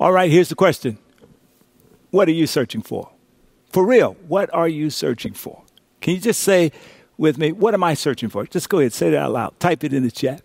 All 0.00 0.12
right, 0.12 0.30
here's 0.30 0.48
the 0.48 0.54
question 0.54 0.98
What 2.10 2.28
are 2.28 2.32
you 2.32 2.46
searching 2.46 2.82
for? 2.82 3.10
For 3.70 3.84
real, 3.84 4.16
what 4.26 4.52
are 4.54 4.68
you 4.68 4.90
searching 4.90 5.34
for? 5.34 5.62
Can 6.00 6.14
you 6.14 6.20
just 6.20 6.40
say 6.42 6.72
with 7.16 7.36
me, 7.36 7.52
what 7.52 7.74
am 7.74 7.82
I 7.82 7.94
searching 7.94 8.28
for? 8.28 8.46
Just 8.46 8.68
go 8.68 8.78
ahead, 8.78 8.92
say 8.92 9.08
it 9.08 9.14
out 9.14 9.32
loud. 9.32 9.58
Type 9.60 9.82
it 9.84 9.92
in 9.92 10.04
the 10.04 10.10
chat. 10.10 10.42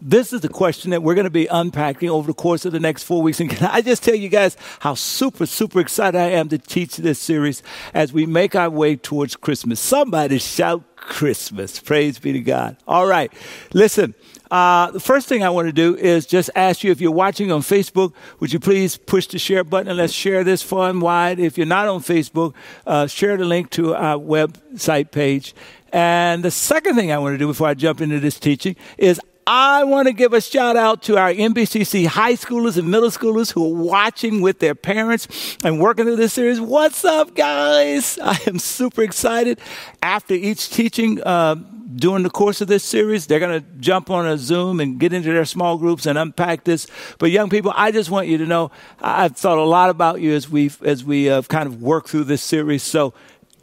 This 0.00 0.32
is 0.32 0.42
the 0.42 0.48
question 0.48 0.90
that 0.90 1.02
we're 1.02 1.14
going 1.14 1.24
to 1.24 1.30
be 1.30 1.46
unpacking 1.46 2.08
over 2.08 2.28
the 2.28 2.34
course 2.34 2.64
of 2.64 2.72
the 2.72 2.78
next 2.78 3.02
four 3.02 3.22
weeks. 3.22 3.40
And 3.40 3.50
can 3.50 3.66
I 3.66 3.80
just 3.80 4.04
tell 4.04 4.14
you 4.14 4.28
guys 4.28 4.56
how 4.80 4.94
super, 4.94 5.46
super 5.46 5.80
excited 5.80 6.18
I 6.18 6.30
am 6.30 6.48
to 6.50 6.58
teach 6.58 6.96
this 6.96 7.18
series 7.18 7.62
as 7.94 8.12
we 8.12 8.26
make 8.26 8.54
our 8.54 8.70
way 8.70 8.94
towards 8.96 9.34
Christmas? 9.34 9.80
Somebody 9.80 10.38
shout 10.38 10.84
Christmas. 10.96 11.80
Praise 11.80 12.18
be 12.18 12.32
to 12.32 12.40
God. 12.40 12.76
All 12.86 13.06
right. 13.06 13.32
Listen, 13.72 14.14
uh, 14.50 14.90
the 14.90 15.00
first 15.00 15.28
thing 15.28 15.42
I 15.42 15.50
want 15.50 15.68
to 15.68 15.72
do 15.72 15.96
is 15.96 16.26
just 16.26 16.50
ask 16.54 16.82
you 16.82 16.90
if 16.90 17.00
you're 17.00 17.10
watching 17.10 17.52
on 17.52 17.60
Facebook, 17.60 18.12
would 18.40 18.52
you 18.52 18.60
please 18.60 18.96
push 18.96 19.26
the 19.26 19.38
share 19.38 19.64
button 19.64 19.88
and 19.88 19.98
let's 19.98 20.12
share 20.12 20.44
this 20.44 20.62
far 20.62 20.90
and 20.90 21.02
wide. 21.02 21.38
If 21.38 21.58
you're 21.58 21.66
not 21.66 21.86
on 21.88 22.00
Facebook, 22.00 22.54
uh, 22.86 23.06
share 23.06 23.36
the 23.36 23.44
link 23.44 23.70
to 23.70 23.94
our 23.94 24.18
website 24.18 25.10
page. 25.10 25.54
And 25.92 26.42
the 26.42 26.50
second 26.50 26.96
thing 26.96 27.12
I 27.12 27.18
want 27.18 27.34
to 27.34 27.38
do 27.38 27.46
before 27.46 27.68
I 27.68 27.74
jump 27.74 28.00
into 28.00 28.20
this 28.20 28.38
teaching 28.38 28.76
is 28.96 29.20
I 29.50 29.84
want 29.84 30.08
to 30.08 30.12
give 30.12 30.34
a 30.34 30.42
shout 30.42 30.76
out 30.76 31.04
to 31.04 31.16
our 31.16 31.32
NBCC 31.32 32.04
high 32.04 32.34
schoolers 32.34 32.76
and 32.76 32.90
middle 32.90 33.08
schoolers 33.08 33.50
who 33.50 33.64
are 33.64 33.82
watching 33.82 34.42
with 34.42 34.58
their 34.58 34.74
parents 34.74 35.56
and 35.64 35.80
working 35.80 36.04
through 36.04 36.16
this 36.16 36.34
series. 36.34 36.60
What's 36.60 37.02
up, 37.02 37.34
guys? 37.34 38.18
I 38.22 38.38
am 38.46 38.58
super 38.58 39.00
excited. 39.00 39.58
After 40.02 40.34
each 40.34 40.68
teaching, 40.68 41.22
uh, 41.22 41.54
during 41.96 42.24
the 42.24 42.30
course 42.30 42.60
of 42.60 42.68
this 42.68 42.84
series, 42.84 43.26
they're 43.26 43.40
going 43.40 43.58
to 43.58 43.66
jump 43.80 44.10
on 44.10 44.26
a 44.26 44.36
Zoom 44.36 44.80
and 44.80 45.00
get 45.00 45.14
into 45.14 45.32
their 45.32 45.46
small 45.46 45.78
groups 45.78 46.04
and 46.04 46.18
unpack 46.18 46.64
this. 46.64 46.86
But 47.18 47.30
young 47.30 47.48
people, 47.48 47.72
I 47.74 47.90
just 47.90 48.10
want 48.10 48.28
you 48.28 48.36
to 48.36 48.46
know 48.46 48.70
I've 49.00 49.34
thought 49.34 49.56
a 49.56 49.62
lot 49.62 49.88
about 49.88 50.20
you 50.20 50.34
as 50.34 50.50
we 50.50 50.70
as 50.82 51.04
we 51.04 51.30
uh, 51.30 51.40
kind 51.40 51.66
of 51.66 51.80
work 51.80 52.06
through 52.06 52.24
this 52.24 52.42
series. 52.42 52.82
So, 52.82 53.14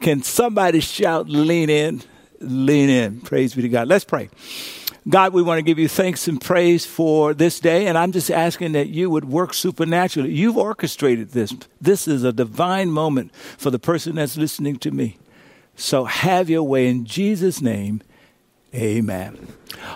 can 0.01 0.23
somebody 0.23 0.79
shout, 0.79 1.29
"Lean 1.29 1.69
in, 1.69 2.01
lean 2.39 2.89
in"? 2.89 3.21
Praise 3.21 3.53
be 3.53 3.61
to 3.61 3.69
God. 3.69 3.87
Let's 3.87 4.03
pray. 4.03 4.31
God, 5.07 5.33
we 5.33 5.43
want 5.43 5.59
to 5.59 5.63
give 5.63 5.77
you 5.77 5.87
thanks 5.87 6.27
and 6.27 6.41
praise 6.41 6.83
for 6.83 7.35
this 7.35 7.59
day. 7.59 7.85
And 7.85 7.95
I'm 7.95 8.11
just 8.11 8.31
asking 8.31 8.71
that 8.71 8.89
you 8.89 9.09
would 9.11 9.25
work 9.25 9.53
supernaturally. 9.53 10.31
You've 10.33 10.57
orchestrated 10.57 11.29
this. 11.29 11.53
This 11.79 12.07
is 12.07 12.23
a 12.23 12.33
divine 12.33 12.89
moment 12.89 13.33
for 13.35 13.69
the 13.69 13.77
person 13.77 14.15
that's 14.15 14.35
listening 14.35 14.77
to 14.79 14.89
me. 14.89 15.17
So 15.75 16.05
have 16.05 16.49
your 16.49 16.63
way 16.63 16.87
in 16.87 17.05
Jesus' 17.05 17.61
name. 17.61 18.01
Amen. 18.73 19.47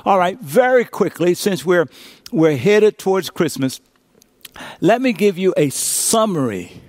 All 0.06 0.20
right, 0.20 0.40
very 0.40 0.86
quickly, 0.86 1.34
since 1.34 1.66
we're, 1.66 1.88
we're 2.32 2.56
headed 2.58 3.00
towards 3.00 3.30
Christmas, 3.30 3.82
let 4.80 5.02
me 5.02 5.12
give 5.12 5.38
you 5.38 5.54
a 5.58 5.70
summary 5.70 6.82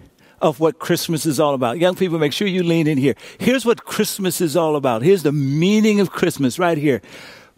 of 0.42 0.60
what 0.60 0.78
Christmas 0.78 1.24
is 1.24 1.40
all 1.40 1.54
about. 1.54 1.78
Young 1.78 1.94
people, 1.94 2.18
make 2.18 2.32
sure 2.32 2.46
you 2.48 2.62
lean 2.62 2.86
in 2.86 2.98
here. 2.98 3.14
Here's 3.38 3.64
what 3.64 3.84
Christmas 3.84 4.40
is 4.40 4.56
all 4.56 4.76
about. 4.76 5.02
Here's 5.02 5.22
the 5.22 5.32
meaning 5.32 6.00
of 6.00 6.10
Christmas 6.10 6.58
right 6.58 6.78
here. 6.78 7.00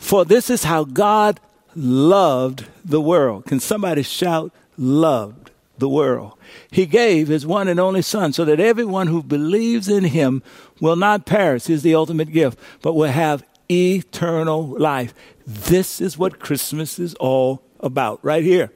For 0.03 0.25
this 0.27 0.51
is 0.51 0.65
how 0.65 0.85
God 0.85 1.41
loved 1.77 2.67
the 2.85 3.01
world. 3.01 3.47
Can 3.47 3.61
somebody 3.61 4.03
shout, 4.03 4.53
loved 4.77 5.53
the 5.79 5.89
world? 5.89 6.33
He 6.71 6.87
gave 6.87 7.29
his 7.29 7.47
one 7.47 7.69
and 7.69 7.81
only 7.81 8.03
Son 8.03 8.33
so 8.33 8.45
that 8.45 8.61
everyone 8.61 9.07
who 9.07 9.23
believes 9.23 9.89
in 9.89 10.05
him 10.05 10.43
will 10.81 10.97
not 10.97 11.25
perish, 11.25 11.71
is 11.71 11.83
the 11.83 11.95
ultimate 11.95 12.33
gift, 12.33 12.59
but 12.83 12.95
will 12.95 13.11
have 13.11 13.45
eternal 13.71 14.67
life. 14.77 15.15
This 15.47 16.01
is 16.01 16.19
what 16.19 16.41
Christmas 16.41 16.99
is 16.99 17.15
all 17.15 17.63
about, 17.79 18.23
right 18.23 18.43
here. 18.43 18.71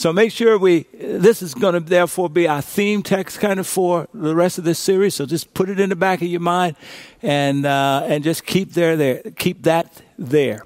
So 0.00 0.14
make 0.14 0.32
sure 0.32 0.56
we, 0.56 0.86
this 0.94 1.42
is 1.42 1.52
going 1.52 1.74
to 1.74 1.80
therefore 1.80 2.30
be 2.30 2.48
our 2.48 2.62
theme 2.62 3.02
text 3.02 3.38
kind 3.38 3.60
of 3.60 3.66
for 3.66 4.08
the 4.14 4.34
rest 4.34 4.56
of 4.56 4.64
this 4.64 4.78
series. 4.78 5.14
So 5.14 5.26
just 5.26 5.52
put 5.52 5.68
it 5.68 5.78
in 5.78 5.90
the 5.90 5.94
back 5.94 6.22
of 6.22 6.28
your 6.28 6.40
mind 6.40 6.76
and, 7.20 7.66
uh, 7.66 8.06
and 8.06 8.24
just 8.24 8.46
keep 8.46 8.72
there, 8.72 8.96
there, 8.96 9.20
keep 9.36 9.64
that 9.64 10.00
there. 10.18 10.64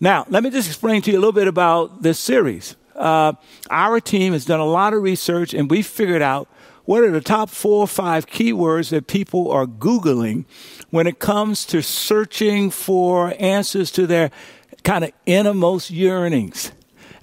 Now, 0.00 0.24
let 0.30 0.42
me 0.42 0.48
just 0.48 0.66
explain 0.66 1.02
to 1.02 1.10
you 1.10 1.18
a 1.18 1.20
little 1.20 1.34
bit 1.34 1.46
about 1.46 2.00
this 2.00 2.18
series. 2.18 2.74
Uh, 2.96 3.34
our 3.68 4.00
team 4.00 4.32
has 4.32 4.46
done 4.46 4.60
a 4.60 4.64
lot 4.64 4.94
of 4.94 5.02
research 5.02 5.52
and 5.52 5.70
we 5.70 5.82
figured 5.82 6.22
out 6.22 6.48
what 6.86 7.04
are 7.04 7.10
the 7.10 7.20
top 7.20 7.50
four 7.50 7.82
or 7.82 7.86
five 7.86 8.24
keywords 8.24 8.88
that 8.88 9.08
people 9.08 9.50
are 9.50 9.66
Googling 9.66 10.46
when 10.88 11.06
it 11.06 11.18
comes 11.18 11.66
to 11.66 11.82
searching 11.82 12.70
for 12.70 13.34
answers 13.38 13.90
to 13.90 14.06
their 14.06 14.30
kind 14.84 15.04
of 15.04 15.12
innermost 15.26 15.90
yearnings. 15.90 16.72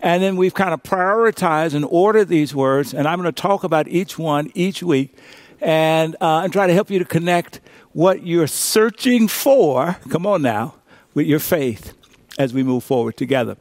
And 0.01 0.21
then 0.21 0.35
we've 0.35 0.53
kind 0.53 0.73
of 0.73 0.81
prioritized 0.81 1.75
and 1.75 1.85
ordered 1.85 2.27
these 2.27 2.55
words, 2.55 2.93
and 2.93 3.07
I'm 3.07 3.21
going 3.21 3.31
to 3.31 3.41
talk 3.41 3.63
about 3.63 3.87
each 3.87 4.17
one 4.17 4.51
each 4.55 4.81
week 4.81 5.15
and, 5.61 6.15
uh, 6.19 6.41
and 6.43 6.51
try 6.51 6.65
to 6.65 6.73
help 6.73 6.89
you 6.89 6.99
to 6.99 7.05
connect 7.05 7.61
what 7.93 8.25
you're 8.25 8.47
searching 8.47 9.27
for, 9.27 9.97
come 10.09 10.25
on 10.25 10.41
now, 10.41 10.75
with 11.13 11.27
your 11.27 11.39
faith 11.39 11.93
as 12.39 12.53
we 12.53 12.63
move 12.63 12.83
forward 12.83 13.15
together. 13.15 13.57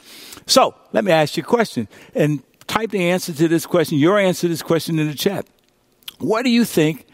So 0.47 0.75
let 0.93 1.05
me 1.05 1.13
ask 1.13 1.37
you 1.37 1.43
a 1.43 1.47
question 1.47 1.89
and 2.15 2.43
type 2.67 2.91
the 2.91 3.11
answer 3.11 3.33
to 3.33 3.49
this 3.49 3.67
question, 3.67 3.99
your 3.99 4.19
answer 4.19 4.43
to 4.43 4.49
this 4.49 4.63
question 4.63 4.99
in 4.99 5.09
the 5.09 5.15
chat. 5.15 5.47
What 6.19 6.45
do 6.45 6.51
you 6.51 6.65
think 6.65 7.07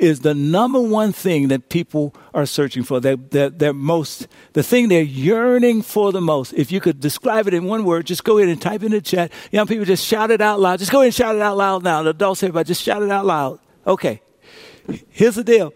is 0.00 0.20
the 0.20 0.34
number 0.34 0.80
one 0.80 1.12
thing 1.12 1.48
that 1.48 1.68
people 1.68 2.14
are 2.32 2.46
searching 2.46 2.82
for. 2.82 3.00
They're, 3.00 3.16
they're, 3.16 3.50
they're, 3.50 3.74
most, 3.74 4.26
the 4.54 4.62
thing 4.62 4.88
they're 4.88 5.02
yearning 5.02 5.82
for 5.82 6.10
the 6.10 6.22
most. 6.22 6.54
If 6.54 6.72
you 6.72 6.80
could 6.80 7.00
describe 7.00 7.46
it 7.46 7.54
in 7.54 7.64
one 7.64 7.84
word, 7.84 8.06
just 8.06 8.24
go 8.24 8.38
ahead 8.38 8.48
and 8.48 8.60
type 8.60 8.82
in 8.82 8.92
the 8.92 9.02
chat. 9.02 9.30
Young 9.52 9.66
people, 9.66 9.84
just 9.84 10.04
shout 10.04 10.30
it 10.30 10.40
out 10.40 10.58
loud. 10.58 10.78
Just 10.78 10.90
go 10.90 11.00
ahead 11.00 11.08
and 11.08 11.14
shout 11.14 11.36
it 11.36 11.42
out 11.42 11.58
loud 11.58 11.84
now. 11.84 12.02
The 12.02 12.10
adults, 12.10 12.42
everybody, 12.42 12.66
just 12.66 12.82
shout 12.82 13.02
it 13.02 13.10
out 13.10 13.26
loud. 13.26 13.60
Okay. 13.86 14.22
Here's 15.10 15.34
the 15.34 15.44
deal. 15.44 15.74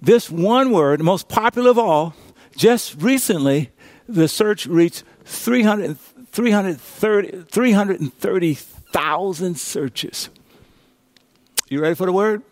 This 0.00 0.28
one 0.28 0.72
word, 0.72 1.00
the 1.00 1.04
most 1.04 1.28
popular 1.28 1.70
of 1.70 1.78
all, 1.78 2.14
just 2.56 3.00
recently, 3.00 3.70
the 4.08 4.26
search 4.26 4.66
reached 4.66 5.04
300, 5.24 5.96
330,000 6.32 7.48
330, 7.48 8.54
searches. 9.54 10.28
You 11.68 11.80
ready 11.80 11.94
for 11.94 12.06
the 12.06 12.12
word? 12.12 12.42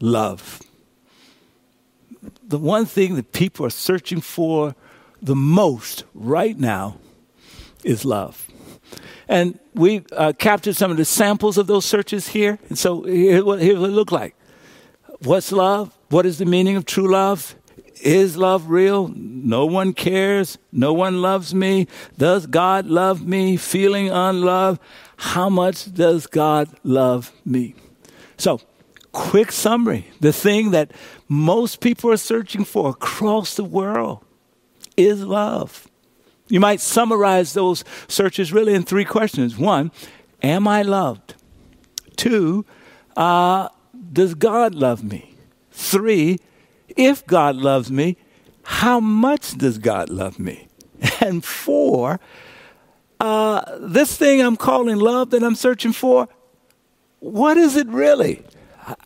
Love. 0.00 0.62
The 2.42 2.58
one 2.58 2.86
thing 2.86 3.14
that 3.14 3.32
people 3.32 3.64
are 3.64 3.70
searching 3.70 4.20
for 4.20 4.74
the 5.22 5.36
most 5.36 6.04
right 6.14 6.58
now 6.58 6.96
is 7.84 8.04
love. 8.04 8.46
And 9.28 9.58
we 9.74 10.04
uh, 10.12 10.32
captured 10.38 10.74
some 10.74 10.90
of 10.90 10.96
the 10.96 11.04
samples 11.04 11.56
of 11.56 11.66
those 11.66 11.84
searches 11.84 12.28
here. 12.28 12.58
And 12.68 12.76
so 12.76 13.02
here's 13.02 13.44
what, 13.44 13.60
here's 13.60 13.78
what 13.78 13.90
it 13.90 13.92
looked 13.92 14.12
like. 14.12 14.34
What's 15.22 15.52
love? 15.52 15.96
What 16.08 16.26
is 16.26 16.38
the 16.38 16.46
meaning 16.46 16.76
of 16.76 16.84
true 16.84 17.10
love? 17.10 17.54
Is 18.02 18.36
love 18.36 18.70
real? 18.70 19.08
No 19.14 19.66
one 19.66 19.92
cares. 19.92 20.58
No 20.72 20.92
one 20.92 21.20
loves 21.20 21.54
me. 21.54 21.86
Does 22.16 22.46
God 22.46 22.86
love 22.86 23.26
me? 23.26 23.56
Feeling 23.56 24.08
unloved. 24.08 24.80
How 25.16 25.50
much 25.50 25.92
does 25.92 26.26
God 26.26 26.70
love 26.82 27.32
me? 27.44 27.74
So, 28.38 28.60
quick 29.12 29.50
summary 29.52 30.10
the 30.20 30.32
thing 30.32 30.70
that 30.70 30.92
most 31.28 31.80
people 31.80 32.10
are 32.10 32.16
searching 32.16 32.64
for 32.64 32.90
across 32.90 33.54
the 33.54 33.64
world 33.64 34.24
is 34.96 35.22
love. 35.22 35.88
You 36.48 36.60
might 36.60 36.80
summarize 36.80 37.52
those 37.52 37.84
searches 38.08 38.52
really 38.52 38.74
in 38.74 38.82
three 38.82 39.04
questions. 39.04 39.56
One, 39.56 39.92
am 40.42 40.66
I 40.66 40.82
loved? 40.82 41.34
Two, 42.16 42.66
uh, 43.16 43.68
does 44.12 44.34
God 44.34 44.74
love 44.74 45.04
me? 45.04 45.34
Three, 45.70 46.38
if 46.96 47.26
God 47.26 47.56
loves 47.56 47.90
me, 47.90 48.16
how 48.62 49.00
much 49.00 49.56
does 49.56 49.78
God 49.78 50.08
love 50.10 50.38
me? 50.38 50.68
And 51.22 51.44
four, 51.44 52.18
uh, 53.20 53.78
this 53.78 54.16
thing 54.16 54.40
I'm 54.40 54.56
calling 54.56 54.96
love 54.96 55.30
that 55.30 55.42
I'm 55.42 55.54
searching 55.54 55.92
for, 55.92 56.28
what 57.20 57.56
is 57.56 57.76
it 57.76 57.86
really? 57.88 58.42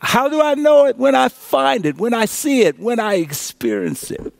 How 0.01 0.29
do 0.29 0.41
I 0.41 0.55
know 0.55 0.87
it? 0.87 0.97
When 0.97 1.15
I 1.15 1.29
find 1.29 1.87
it, 1.87 1.97
when 1.97 2.15
I 2.15 2.27
see 2.27 2.63
it, 2.63 2.79
when 2.79 3.01
I 3.01 3.15
experience 3.15 4.11
it. 4.11 4.33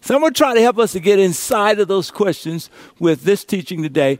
So 0.00 0.16
I'm 0.16 0.20
going 0.20 0.32
to 0.32 0.38
try 0.38 0.54
to 0.54 0.60
help 0.60 0.78
us 0.78 0.92
to 0.92 1.00
get 1.00 1.18
inside 1.18 1.78
of 1.78 1.86
those 1.86 2.10
questions 2.10 2.70
with 2.98 3.22
this 3.22 3.44
teaching 3.44 3.82
today 3.82 4.18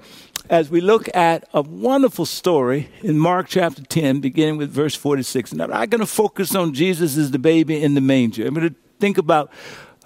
as 0.49 0.71
we 0.71 0.81
look 0.81 1.09
at 1.15 1.49
a 1.53 1.63
wonderful 1.63 2.27
story 2.27 2.89
in 3.03 3.19
Mark 3.19 3.49
chapter 3.49 3.83
10, 3.83 4.21
beginning 4.21 4.59
with 4.59 4.71
verse 4.71 4.95
46. 4.95 5.55
Now, 5.55 5.65
I'm 5.65 5.71
not 5.71 5.91
going 5.91 6.01
to 6.01 6.07
focus 6.07 6.55
on 6.55 6.73
Jesus 6.73 7.17
as 7.17 7.31
the 7.31 7.39
baby 7.39 7.83
in 7.83 7.95
the 7.95 8.01
manger. 8.01 8.47
I'm 8.47 8.55
going 8.55 8.69
to 8.69 8.75
think 9.01 9.19
about, 9.19 9.51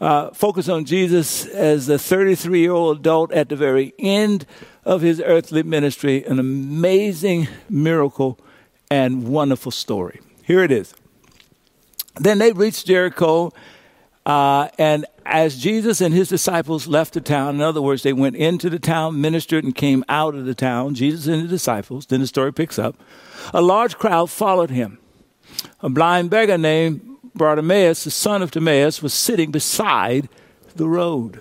uh, 0.00 0.30
focus 0.30 0.68
on 0.68 0.84
Jesus 0.84 1.46
as 1.46 1.88
a 1.88 1.98
33 1.98 2.60
year 2.60 2.72
old 2.72 3.00
adult 3.00 3.32
at 3.32 3.48
the 3.48 3.56
very 3.56 3.92
end 3.98 4.46
of 4.84 5.02
his 5.02 5.20
earthly 5.20 5.62
ministry, 5.62 6.24
an 6.24 6.38
amazing 6.38 7.48
miracle 7.68 8.38
and 8.90 9.28
wonderful 9.28 9.72
story. 9.72 10.20
Here 10.42 10.62
it 10.62 10.70
is. 10.70 10.94
Then 12.16 12.38
they 12.38 12.52
reached 12.52 12.86
Jericho, 12.86 13.52
Uh, 14.26 14.68
and 14.76 15.06
as 15.24 15.56
Jesus 15.56 16.00
and 16.00 16.12
his 16.12 16.28
disciples 16.28 16.88
left 16.88 17.14
the 17.14 17.20
town, 17.20 17.54
in 17.54 17.60
other 17.60 17.80
words, 17.80 18.02
they 18.02 18.12
went 18.12 18.34
into 18.34 18.68
the 18.68 18.80
town, 18.80 19.20
ministered, 19.20 19.62
and 19.62 19.72
came 19.72 20.04
out 20.08 20.34
of 20.34 20.46
the 20.46 20.54
town, 20.54 20.96
Jesus 20.96 21.28
and 21.28 21.44
the 21.44 21.48
disciples, 21.48 22.06
then 22.06 22.20
the 22.20 22.26
story 22.26 22.52
picks 22.52 22.76
up, 22.76 22.96
a 23.54 23.62
large 23.62 23.96
crowd 23.98 24.28
followed 24.28 24.70
him. 24.70 24.98
A 25.80 25.88
blind 25.88 26.30
beggar 26.30 26.58
named 26.58 27.02
Bartimaeus, 27.36 28.02
the 28.02 28.10
son 28.10 28.42
of 28.42 28.50
Timaeus, 28.50 29.00
was 29.00 29.14
sitting 29.14 29.52
beside 29.52 30.28
the 30.74 30.88
road. 30.88 31.40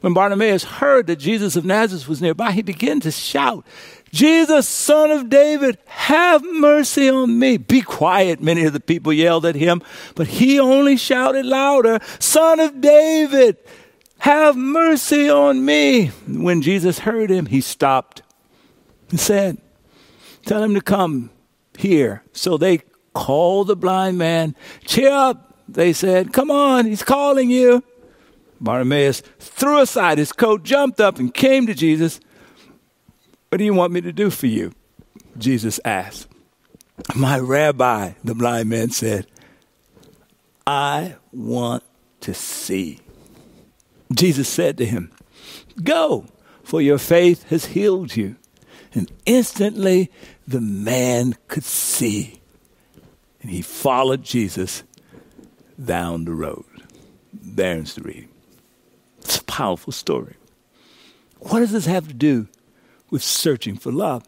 When 0.00 0.12
Bartimaeus 0.12 0.64
heard 0.64 1.06
that 1.06 1.20
Jesus 1.20 1.54
of 1.54 1.64
Nazareth 1.64 2.08
was 2.08 2.20
nearby, 2.20 2.50
he 2.50 2.62
began 2.62 2.98
to 3.00 3.12
shout, 3.12 3.64
Jesus, 4.12 4.68
son 4.68 5.10
of 5.10 5.28
David, 5.28 5.78
have 5.86 6.42
mercy 6.44 7.08
on 7.08 7.38
me. 7.38 7.56
Be 7.56 7.82
quiet, 7.82 8.40
many 8.40 8.64
of 8.64 8.72
the 8.72 8.80
people 8.80 9.12
yelled 9.12 9.44
at 9.44 9.54
him, 9.54 9.82
but 10.14 10.26
he 10.26 10.58
only 10.58 10.96
shouted 10.96 11.44
louder, 11.44 12.00
Son 12.18 12.60
of 12.60 12.80
David, 12.80 13.56
have 14.20 14.56
mercy 14.56 15.28
on 15.28 15.64
me. 15.64 16.06
When 16.26 16.62
Jesus 16.62 17.00
heard 17.00 17.30
him, 17.30 17.46
he 17.46 17.60
stopped 17.60 18.22
and 19.10 19.20
said, 19.20 19.58
Tell 20.44 20.62
him 20.62 20.74
to 20.74 20.80
come 20.80 21.30
here. 21.76 22.22
So 22.32 22.56
they 22.56 22.80
called 23.12 23.66
the 23.66 23.76
blind 23.76 24.16
man. 24.16 24.54
Cheer 24.84 25.12
up, 25.12 25.58
they 25.68 25.92
said. 25.92 26.32
Come 26.32 26.50
on, 26.50 26.86
he's 26.86 27.02
calling 27.02 27.50
you. 27.50 27.82
Bartimaeus 28.60 29.22
threw 29.38 29.80
aside 29.80 30.18
his 30.18 30.32
coat, 30.32 30.62
jumped 30.64 31.00
up, 31.00 31.18
and 31.18 31.32
came 31.32 31.66
to 31.66 31.74
Jesus. 31.74 32.20
What 33.48 33.58
do 33.58 33.64
you 33.64 33.74
want 33.74 33.92
me 33.92 34.00
to 34.02 34.12
do 34.12 34.30
for 34.30 34.46
you? 34.46 34.72
Jesus 35.36 35.80
asked. 35.84 36.28
My 37.14 37.38
rabbi, 37.38 38.12
the 38.22 38.34
blind 38.34 38.68
man 38.68 38.90
said, 38.90 39.26
I 40.66 41.16
want 41.32 41.82
to 42.20 42.34
see. 42.34 43.00
Jesus 44.12 44.48
said 44.48 44.76
to 44.78 44.84
him, 44.84 45.10
Go, 45.82 46.26
for 46.62 46.82
your 46.82 46.98
faith 46.98 47.44
has 47.44 47.66
healed 47.66 48.16
you. 48.16 48.36
And 48.92 49.10
instantly 49.24 50.10
the 50.46 50.60
man 50.60 51.36
could 51.46 51.64
see. 51.64 52.40
And 53.40 53.50
he 53.50 53.62
followed 53.62 54.24
Jesus 54.24 54.82
down 55.82 56.24
the 56.24 56.32
road. 56.32 56.64
There's 57.32 57.94
the 57.94 58.02
reading. 58.02 58.28
It's 59.20 59.38
a 59.38 59.44
powerful 59.44 59.92
story. 59.92 60.36
What 61.38 61.60
does 61.60 61.72
this 61.72 61.86
have 61.86 62.08
to 62.08 62.14
do 62.14 62.48
with 63.10 63.22
searching 63.22 63.76
for 63.76 63.92
love? 63.92 64.24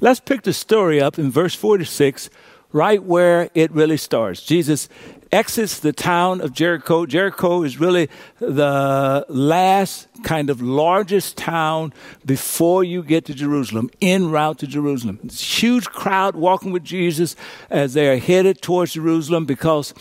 Let's 0.00 0.20
pick 0.20 0.42
the 0.42 0.52
story 0.52 1.00
up 1.00 1.18
in 1.18 1.30
verse 1.30 1.54
46, 1.54 2.30
right 2.72 3.02
where 3.02 3.50
it 3.54 3.70
really 3.72 3.96
starts. 3.96 4.42
Jesus 4.42 4.88
exits 5.32 5.78
the 5.80 5.92
town 5.92 6.40
of 6.40 6.52
Jericho. 6.52 7.06
Jericho 7.06 7.62
is 7.62 7.78
really 7.78 8.08
the 8.38 9.24
last 9.28 10.08
kind 10.24 10.50
of 10.50 10.60
largest 10.60 11.36
town 11.36 11.92
before 12.26 12.82
you 12.82 13.02
get 13.02 13.24
to 13.26 13.34
Jerusalem, 13.34 13.90
en 14.02 14.30
route 14.30 14.58
to 14.58 14.66
Jerusalem. 14.66 15.20
Huge 15.30 15.86
crowd 15.86 16.34
walking 16.34 16.72
with 16.72 16.84
Jesus 16.84 17.36
as 17.70 17.94
they 17.94 18.08
are 18.08 18.18
headed 18.18 18.60
towards 18.60 18.94
Jerusalem 18.94 19.46
because 19.46 19.94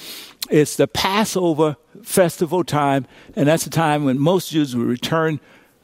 it's 0.49 0.75
the 0.77 0.87
Passover 0.87 1.77
festival 2.01 2.63
time, 2.63 3.05
and 3.35 3.47
that's 3.47 3.65
the 3.65 3.69
time 3.69 4.05
when 4.05 4.17
most 4.17 4.49
Jews 4.49 4.75
will 4.75 4.85
return 4.85 5.39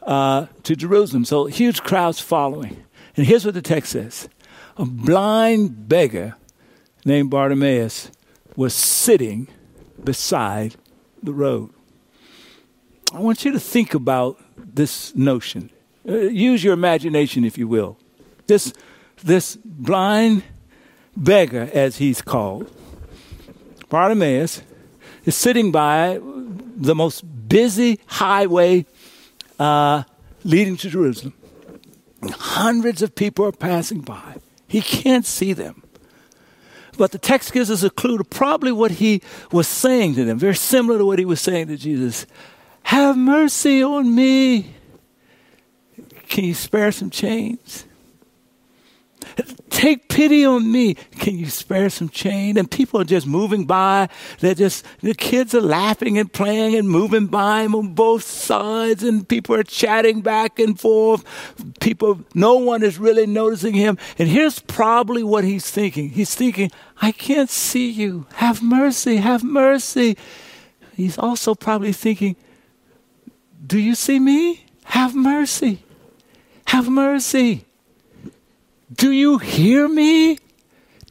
uh, 0.06 0.48
to 0.64 0.76
Jerusalem. 0.76 1.26
So 1.26 1.46
huge 1.46 1.84
crowds 1.84 2.20
following. 2.20 2.84
And 3.18 3.26
here's 3.26 3.46
what 3.46 3.54
the 3.54 3.62
text 3.62 3.92
says 3.92 4.30
A 4.78 4.86
blind 4.86 5.90
beggar 5.90 6.36
named 7.04 7.30
Bartimaeus 7.30 8.12
was 8.56 8.74
sitting 8.74 9.48
beside 10.04 10.76
the 11.22 11.34
road. 11.34 11.72
I 13.14 13.20
want 13.20 13.46
you 13.46 13.52
to 13.52 13.60
think 13.60 13.94
about 13.94 14.40
this 14.58 15.16
notion. 15.16 15.70
Uh, 16.08 16.14
use 16.14 16.64
your 16.64 16.74
imagination, 16.74 17.46
if 17.46 17.58
you 17.58 17.68
will. 17.68 17.98
This, 18.48 18.74
this 19.24 19.58
blind 19.64 20.44
beggar, 21.16 21.70
as 21.74 21.98
he's 21.98 22.22
called, 22.22 22.72
Bartimaeus, 23.90 24.62
is 25.24 25.36
sitting 25.36 25.72
by 25.72 26.20
the 26.22 26.94
most 26.94 27.22
busy 27.48 28.00
highway 28.06 28.86
uh, 29.60 30.04
leading 30.44 30.78
to 30.78 30.90
Jerusalem. 30.90 31.34
Hundreds 32.24 33.02
of 33.02 33.16
people 33.16 33.46
are 33.46 33.52
passing 33.52 34.02
by. 34.02 34.38
He 34.68 34.82
can't 34.82 35.26
see 35.26 35.54
them. 35.54 35.84
But 36.98 37.12
the 37.12 37.18
text 37.18 37.52
gives 37.52 37.70
us 37.70 37.84
a 37.84 37.90
clue 37.90 38.18
to 38.18 38.24
probably 38.24 38.72
what 38.72 38.92
he 38.92 39.22
was 39.52 39.68
saying 39.68 40.16
to 40.16 40.24
them, 40.24 40.40
very 40.40 40.56
similar 40.56 40.98
to 40.98 41.06
what 41.06 41.20
he 41.20 41.26
was 41.26 41.42
saying 41.42 41.68
to 41.68 41.78
Jesus. 41.78 42.26
Have 42.84 43.18
mercy 43.18 43.84
on 43.84 44.16
me. 44.16 44.76
Can 46.30 46.46
you 46.46 46.54
spare 46.54 46.92
some 46.92 47.10
change? 47.10 47.84
Take 49.70 50.08
pity 50.08 50.46
on 50.46 50.72
me. 50.72 50.94
Can 51.20 51.38
you 51.38 51.48
spare 51.48 51.90
some 51.90 52.08
change? 52.08 52.58
And 52.58 52.70
people 52.70 53.02
are 53.02 53.06
just 53.06 53.28
moving 53.28 53.66
by. 53.66 54.08
They're 54.40 54.56
just, 54.56 54.86
the 55.02 55.14
kids 55.14 55.54
are 55.54 55.62
laughing 55.62 56.18
and 56.18 56.32
playing 56.32 56.76
and 56.76 56.90
moving 56.90 57.28
by 57.28 57.64
them 57.64 57.76
on 57.76 57.94
both 57.94 58.24
sides, 58.24 59.04
and 59.04 59.28
people 59.28 59.56
are 59.56 59.64
chatting 59.64 60.22
back 60.22 60.60
and 60.60 60.80
forth. 60.80 61.24
People, 61.82 62.22
no 62.34 62.56
one 62.56 62.84
is 62.84 62.98
really 62.98 63.26
noticing 63.26 63.74
him. 63.74 63.98
And 64.18 64.30
here's 64.30 64.60
probably 64.60 65.24
what 65.24 65.44
he's 65.44 65.70
thinking 65.70 66.10
He's 66.10 66.34
thinking, 66.36 66.72
I 67.02 67.12
can't 67.12 67.50
see 67.50 67.90
you. 67.90 68.28
Have 68.36 68.62
mercy, 68.62 69.18
have 69.18 69.44
mercy. 69.44 70.18
He's 70.96 71.18
also 71.18 71.54
probably 71.54 71.92
thinking, 71.92 72.36
Do 73.66 73.80
you 73.80 73.96
see 73.96 74.20
me? 74.20 74.66
Have 74.86 75.16
mercy. 75.16 75.84
Have 76.68 76.90
mercy. 76.90 77.65
Do 78.96 79.12
you 79.12 79.38
hear 79.38 79.88
me? 79.88 80.38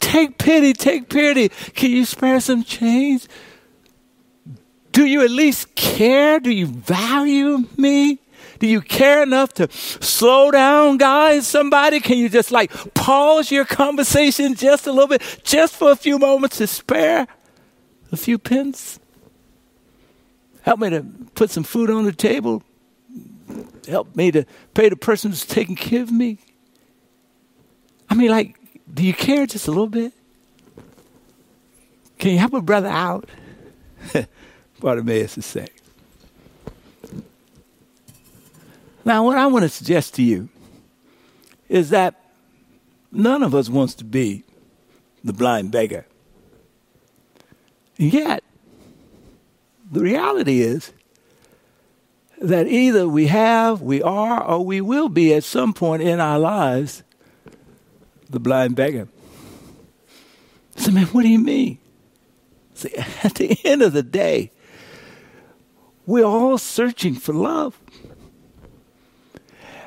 Take 0.00 0.38
pity, 0.38 0.72
take 0.72 1.08
pity. 1.08 1.48
Can 1.48 1.90
you 1.90 2.04
spare 2.04 2.40
some 2.40 2.62
change? 2.62 3.26
Do 4.92 5.04
you 5.06 5.22
at 5.24 5.30
least 5.30 5.74
care? 5.74 6.38
Do 6.38 6.50
you 6.50 6.66
value 6.66 7.66
me? 7.76 8.20
Do 8.60 8.68
you 8.68 8.80
care 8.80 9.22
enough 9.22 9.52
to 9.54 9.68
slow 9.72 10.50
down, 10.50 10.98
guys? 10.98 11.46
Somebody, 11.46 12.00
can 12.00 12.18
you 12.18 12.28
just 12.28 12.52
like 12.52 12.70
pause 12.94 13.50
your 13.50 13.64
conversation 13.64 14.54
just 14.54 14.86
a 14.86 14.92
little 14.92 15.08
bit, 15.08 15.40
just 15.42 15.74
for 15.74 15.90
a 15.90 15.96
few 15.96 16.18
moments 16.18 16.58
to 16.58 16.66
spare 16.66 17.26
a 18.12 18.16
few 18.16 18.38
pence? 18.38 19.00
Help 20.62 20.80
me 20.80 20.90
to 20.90 21.02
put 21.34 21.50
some 21.50 21.64
food 21.64 21.90
on 21.90 22.04
the 22.04 22.12
table. 22.12 22.62
Help 23.88 24.14
me 24.14 24.30
to 24.30 24.44
pay 24.72 24.88
the 24.88 24.96
person 24.96 25.30
who's 25.30 25.44
taking 25.44 25.76
care 25.76 26.02
of 26.02 26.12
me. 26.12 26.38
I 28.14 28.16
mean, 28.16 28.30
like, 28.30 28.54
do 28.94 29.04
you 29.04 29.12
care 29.12 29.44
just 29.44 29.66
a 29.66 29.72
little 29.72 29.88
bit? 29.88 30.12
Can 32.16 32.30
you 32.30 32.38
help 32.38 32.52
a 32.52 32.62
brother 32.62 32.86
out? 32.86 33.28
Bartimaeus 34.80 35.36
is 35.36 35.44
saying. 35.44 35.68
Now, 39.04 39.24
what 39.24 39.36
I 39.36 39.48
want 39.48 39.64
to 39.64 39.68
suggest 39.68 40.14
to 40.14 40.22
you 40.22 40.48
is 41.68 41.90
that 41.90 42.14
none 43.10 43.42
of 43.42 43.52
us 43.52 43.68
wants 43.68 43.94
to 43.94 44.04
be 44.04 44.44
the 45.24 45.32
blind 45.32 45.72
beggar. 45.72 46.06
And 47.98 48.12
yet, 48.12 48.44
the 49.90 50.02
reality 50.02 50.60
is 50.60 50.92
that 52.40 52.68
either 52.68 53.08
we 53.08 53.26
have, 53.26 53.82
we 53.82 54.00
are, 54.04 54.40
or 54.40 54.64
we 54.64 54.80
will 54.80 55.08
be 55.08 55.34
at 55.34 55.42
some 55.42 55.72
point 55.72 56.00
in 56.00 56.20
our 56.20 56.38
lives 56.38 57.02
the 58.34 58.40
blind 58.40 58.76
beggar. 58.76 59.08
I 60.76 60.80
said, 60.80 60.94
man, 60.94 61.06
what 61.06 61.22
do 61.22 61.28
you 61.28 61.38
mean? 61.38 61.78
See, 62.74 62.94
at 63.22 63.34
the 63.36 63.56
end 63.64 63.82
of 63.82 63.92
the 63.92 64.02
day, 64.02 64.50
we're 66.06 66.24
all 66.24 66.58
searching 66.58 67.14
for 67.14 67.32
love. 67.32 67.78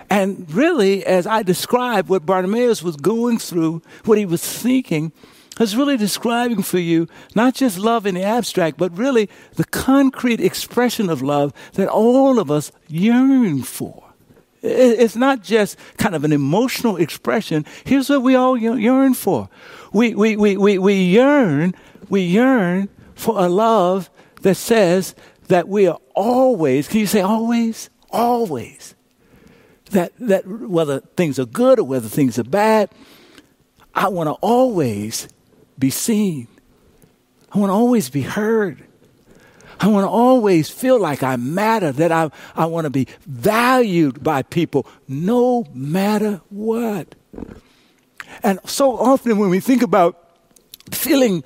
And 0.09 0.49
really, 0.51 1.05
as 1.05 1.27
I 1.27 1.43
described 1.43 2.07
what 2.07 2.25
Bartimaeus 2.25 2.81
was 2.81 2.95
going 2.95 3.37
through, 3.37 3.81
what 4.05 4.17
he 4.17 4.25
was 4.25 4.41
thinking, 4.41 5.11
I 5.59 5.63
was 5.63 5.75
really 5.75 5.97
describing 5.97 6.63
for 6.63 6.79
you 6.79 7.07
not 7.35 7.55
just 7.55 7.77
love 7.77 8.05
in 8.05 8.15
the 8.15 8.23
abstract, 8.23 8.77
but 8.77 8.97
really 8.97 9.29
the 9.55 9.65
concrete 9.65 10.39
expression 10.39 11.09
of 11.09 11.21
love 11.21 11.51
that 11.73 11.89
all 11.89 12.39
of 12.39 12.49
us 12.49 12.71
yearn 12.87 13.63
for. 13.63 14.06
It's 14.61 15.15
not 15.15 15.43
just 15.43 15.77
kind 15.97 16.15
of 16.15 16.23
an 16.23 16.31
emotional 16.31 16.97
expression. 16.97 17.65
Here's 17.85 18.09
what 18.09 18.23
we 18.23 18.35
all 18.35 18.57
yearn 18.57 19.13
for. 19.13 19.49
We, 19.93 20.15
we, 20.15 20.35
we, 20.35 20.57
we, 20.57 20.77
we 20.77 20.93
yearn, 20.93 21.75
we 22.09 22.21
yearn 22.21 22.89
for 23.15 23.39
a 23.39 23.47
love 23.47 24.09
that 24.41 24.55
says 24.55 25.15
that 25.47 25.67
we 25.67 25.87
are 25.87 25.99
always, 26.15 26.87
can 26.87 26.99
you 26.99 27.07
say 27.07 27.21
always? 27.21 27.89
Always. 28.09 28.95
That, 29.91 30.11
that 30.19 30.45
whether 30.47 30.99
things 30.99 31.39
are 31.39 31.45
good 31.45 31.79
or 31.79 31.83
whether 31.83 32.09
things 32.09 32.37
are 32.37 32.43
bad, 32.43 32.89
I 33.93 34.09
want 34.09 34.27
to 34.27 34.33
always 34.33 35.27
be 35.79 35.89
seen. 35.89 36.47
I 37.51 37.59
want 37.59 37.69
to 37.69 37.73
always 37.73 38.09
be 38.09 38.21
heard. 38.23 38.86
I 39.79 39.87
want 39.87 40.05
to 40.05 40.09
always 40.09 40.69
feel 40.69 40.99
like 40.99 41.23
I 41.23 41.35
matter, 41.35 41.91
that 41.91 42.11
I, 42.11 42.31
I 42.55 42.65
want 42.65 42.85
to 42.85 42.89
be 42.89 43.07
valued 43.25 44.23
by 44.23 44.43
people 44.43 44.87
no 45.07 45.65
matter 45.73 46.41
what. 46.49 47.15
And 48.43 48.59
so 48.65 48.97
often 48.97 49.37
when 49.37 49.49
we 49.49 49.59
think 49.59 49.81
about 49.81 50.23
feeling 50.91 51.43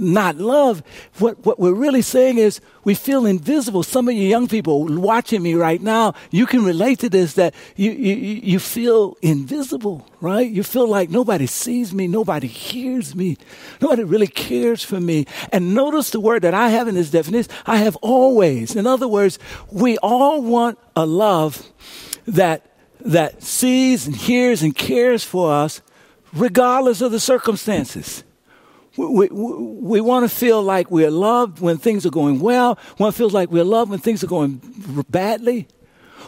not 0.00 0.36
love, 0.36 0.82
what, 1.18 1.44
what 1.44 1.58
we're 1.58 1.74
really 1.74 2.02
saying 2.02 2.38
is 2.38 2.60
we 2.84 2.94
feel 2.94 3.26
invisible. 3.26 3.82
Some 3.82 4.08
of 4.08 4.14
you 4.14 4.26
young 4.26 4.48
people 4.48 4.86
watching 4.86 5.42
me 5.42 5.54
right 5.54 5.80
now, 5.80 6.14
you 6.30 6.46
can 6.46 6.64
relate 6.64 6.98
to 7.00 7.10
this 7.10 7.34
that 7.34 7.54
you, 7.76 7.90
you, 7.90 8.14
you 8.14 8.58
feel 8.58 9.16
invisible, 9.22 10.06
right? 10.20 10.50
You 10.50 10.62
feel 10.62 10.88
like 10.88 11.10
nobody 11.10 11.46
sees 11.46 11.92
me, 11.92 12.08
nobody 12.08 12.46
hears 12.46 13.14
me, 13.14 13.36
nobody 13.80 14.04
really 14.04 14.26
cares 14.26 14.82
for 14.82 15.00
me. 15.00 15.26
And 15.52 15.74
notice 15.74 16.10
the 16.10 16.20
word 16.20 16.42
that 16.42 16.54
I 16.54 16.70
have 16.70 16.88
in 16.88 16.94
this 16.94 17.10
definition 17.10 17.52
I 17.66 17.76
have 17.78 17.96
always. 17.96 18.74
In 18.74 18.86
other 18.86 19.08
words, 19.08 19.38
we 19.70 19.98
all 19.98 20.42
want 20.42 20.78
a 20.96 21.04
love 21.04 21.70
that, 22.26 22.64
that 23.00 23.42
sees 23.42 24.06
and 24.06 24.16
hears 24.16 24.62
and 24.62 24.74
cares 24.74 25.24
for 25.24 25.52
us 25.52 25.82
regardless 26.32 27.00
of 27.00 27.12
the 27.12 27.20
circumstances. 27.20 28.24
We, 28.96 29.06
we, 29.06 29.28
we 29.30 30.00
want 30.00 30.28
to 30.28 30.34
feel 30.34 30.62
like 30.62 30.90
we're 30.90 31.10
loved 31.10 31.60
when 31.60 31.78
things 31.78 32.04
are 32.04 32.10
going 32.10 32.40
well. 32.40 32.78
One 32.96 33.12
feels 33.12 33.32
like 33.32 33.50
we're 33.50 33.64
loved 33.64 33.90
when 33.90 34.00
things 34.00 34.24
are 34.24 34.26
going 34.28 34.60
badly. 35.08 35.68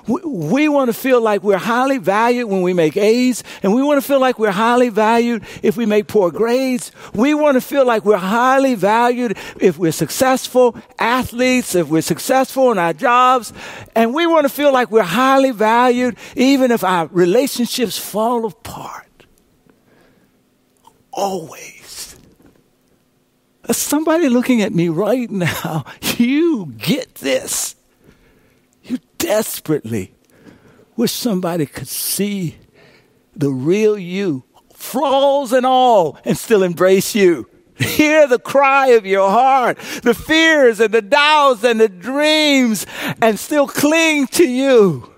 We, 0.07 0.21
we 0.25 0.69
want 0.69 0.89
to 0.89 0.93
feel 0.93 1.21
like 1.21 1.43
we're 1.43 1.59
highly 1.59 1.99
valued 1.99 2.49
when 2.49 2.63
we 2.63 2.73
make 2.73 2.97
A's, 2.97 3.45
and 3.63 3.75
we 3.75 3.83
want 3.83 4.01
to 4.01 4.07
feel 4.07 4.21
like 4.21 4.39
we're 4.39 4.51
highly 4.51 4.89
valued 4.89 5.45
if 5.63 5.77
we 5.77 5.87
make 5.87 6.09
poor 6.09 6.31
grades. 6.31 6.91
We 7.15 7.35
want 7.35 7.57
to 7.57 7.61
feel 7.61 7.85
like 7.85 8.05
we're 8.05 8.17
highly 8.17 8.75
valued 8.75 9.37
if 9.61 9.79
we're 9.79 9.93
successful 9.93 10.77
athletes, 10.99 11.75
if 11.75 11.89
we're 11.89 12.03
successful 12.03 12.73
in 12.73 12.79
our 12.79 12.93
jobs, 12.93 13.53
and 13.95 14.15
we 14.15 14.27
want 14.27 14.45
to 14.45 14.49
feel 14.49 14.73
like 14.73 14.91
we're 14.91 15.03
highly 15.03 15.53
valued 15.53 16.17
even 16.37 16.71
if 16.71 16.83
our 16.83 17.07
relationships 17.09 17.99
fall 17.99 18.47
apart. 18.47 19.27
Always 21.13 22.12
somebody 23.71 24.29
looking 24.29 24.63
at 24.63 24.73
me 24.73 24.89
right 24.89 25.31
now, 25.31 25.85
you 26.19 26.73
get 26.79 27.17
this. 27.17 27.77
You 28.85 28.99
desperately 29.19 30.15
wish 30.97 31.13
somebody 31.13 31.67
could 31.67 31.89
see 31.89 32.57
the 33.35 33.51
real 33.51 33.99
you, 33.99 34.45
flaws 34.75 35.53
and 35.53 35.65
all, 35.65 36.19
and 36.25 36.37
still 36.37 36.63
embrace 36.63 37.15
you. 37.15 37.49
Hear 37.77 38.27
the 38.27 38.39
cry 38.39 38.89
of 38.89 39.07
your 39.07 39.31
heart, 39.31 39.79
the 40.03 40.15
fears 40.15 40.81
and 40.81 40.93
the 40.93 41.03
doubts 41.03 41.65
and 41.65 41.81
the 41.81 41.89
dreams, 41.89 42.87
and 43.23 43.39
still 43.39 43.67
cling 43.67 44.27
to 44.29 44.47
you. 44.47 45.09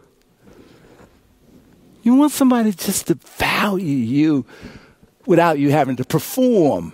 You 2.03 2.15
want 2.15 2.33
somebody 2.33 2.73
just 2.73 3.07
to 3.09 3.15
value 3.15 3.87
you 3.87 4.45
without 5.27 5.59
you 5.59 5.71
having 5.71 5.97
to 5.97 6.05
perform 6.05 6.93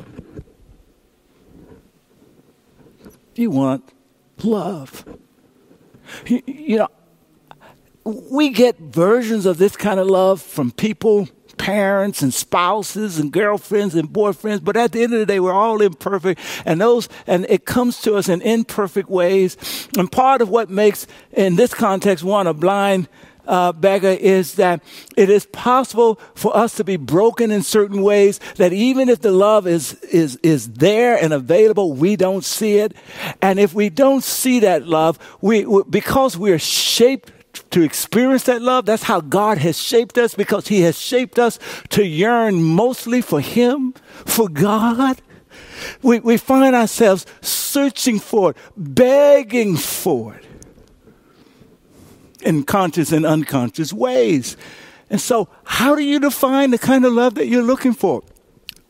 You 3.41 3.51
want 3.51 3.91
love. 4.45 5.03
You, 6.27 6.43
you 6.45 6.77
know, 6.77 6.89
we 8.05 8.51
get 8.51 8.79
versions 8.79 9.47
of 9.47 9.57
this 9.57 9.79
kind 9.79 9.99
of 9.99 10.09
love 10.09 10.43
from 10.43 10.71
people, 10.71 11.27
parents 11.57 12.21
and 12.21 12.35
spouses 12.35 13.19
and 13.19 13.33
girlfriends 13.33 13.95
and 13.95 14.11
boyfriends, 14.11 14.63
but 14.63 14.77
at 14.77 14.93
the 14.93 15.03
end 15.03 15.15
of 15.15 15.21
the 15.21 15.25
day, 15.25 15.41
we're 15.41 15.55
all 15.55 15.81
imperfect 15.81 16.39
and 16.67 16.83
those, 16.83 17.09
and 17.27 17.47
it 17.49 17.65
comes 17.65 18.03
to 18.03 18.15
us 18.15 18.29
in 18.29 18.43
imperfect 18.43 19.09
ways. 19.09 19.57
And 19.97 20.13
part 20.13 20.43
of 20.43 20.51
what 20.51 20.69
makes, 20.69 21.07
in 21.33 21.57
this 21.57 21.73
context, 21.73 22.23
one 22.23 22.47
a 22.47 22.53
blind 22.53 23.09
uh, 23.51 23.73
beggar 23.73 24.09
is 24.09 24.55
that 24.55 24.81
it 25.17 25.29
is 25.29 25.45
possible 25.47 26.21
for 26.35 26.57
us 26.57 26.77
to 26.77 26.85
be 26.85 26.97
broken 26.97 27.51
in 27.51 27.63
certain 27.63 28.01
ways 28.01 28.39
that 28.57 28.73
even 28.73 29.09
if 29.09 29.21
the 29.21 29.33
love 29.33 29.67
is, 29.67 29.95
is, 30.05 30.37
is 30.37 30.71
there 30.75 31.21
and 31.21 31.33
available, 31.33 31.93
we 31.93 32.15
don't 32.15 32.45
see 32.45 32.77
it. 32.77 32.95
And 33.43 33.59
if 33.59 33.75
we 33.75 33.91
don't 33.91 34.23
see 34.23 34.61
that 34.61 34.87
love, 34.87 35.19
we, 35.41 35.67
because 35.91 36.39
we're 36.39 36.61
shaped 36.61 37.33
to 37.73 37.83
experience 37.83 38.45
that 38.45 38.63
love. 38.63 38.87
That's 38.87 39.03
how 39.03 39.21
God 39.21 39.59
has 39.59 39.77
shaped 39.77 40.17
us 40.17 40.35
because 40.35 40.69
He 40.69 40.83
has 40.83 40.99
shaped 40.99 41.37
us 41.37 41.59
to 41.91 42.07
yearn 42.07 42.63
mostly 42.63 43.21
for 43.21 43.41
Him, 43.41 43.95
for 44.25 44.49
God. 44.49 45.21
We, 46.03 46.21
we 46.21 46.37
find 46.37 46.77
ourselves 46.77 47.27
searching 47.41 48.21
for 48.21 48.53
it, 48.53 48.57
begging 48.77 49.77
for 49.77 50.35
it 50.35 50.50
in 52.41 52.65
conscious 52.65 53.13
and 53.13 53.25
unconscious 53.27 53.93
ways. 53.93 54.57
And 55.09 55.21
so, 55.21 55.49
how 55.65 55.95
do 55.95 56.03
you 56.03 56.21
define 56.21 56.71
the 56.71 56.79
kind 56.79 57.05
of 57.05 57.13
love 57.13 57.35
that 57.35 57.49
you're 57.49 57.63
looking 57.63 57.93
for? 57.93 58.23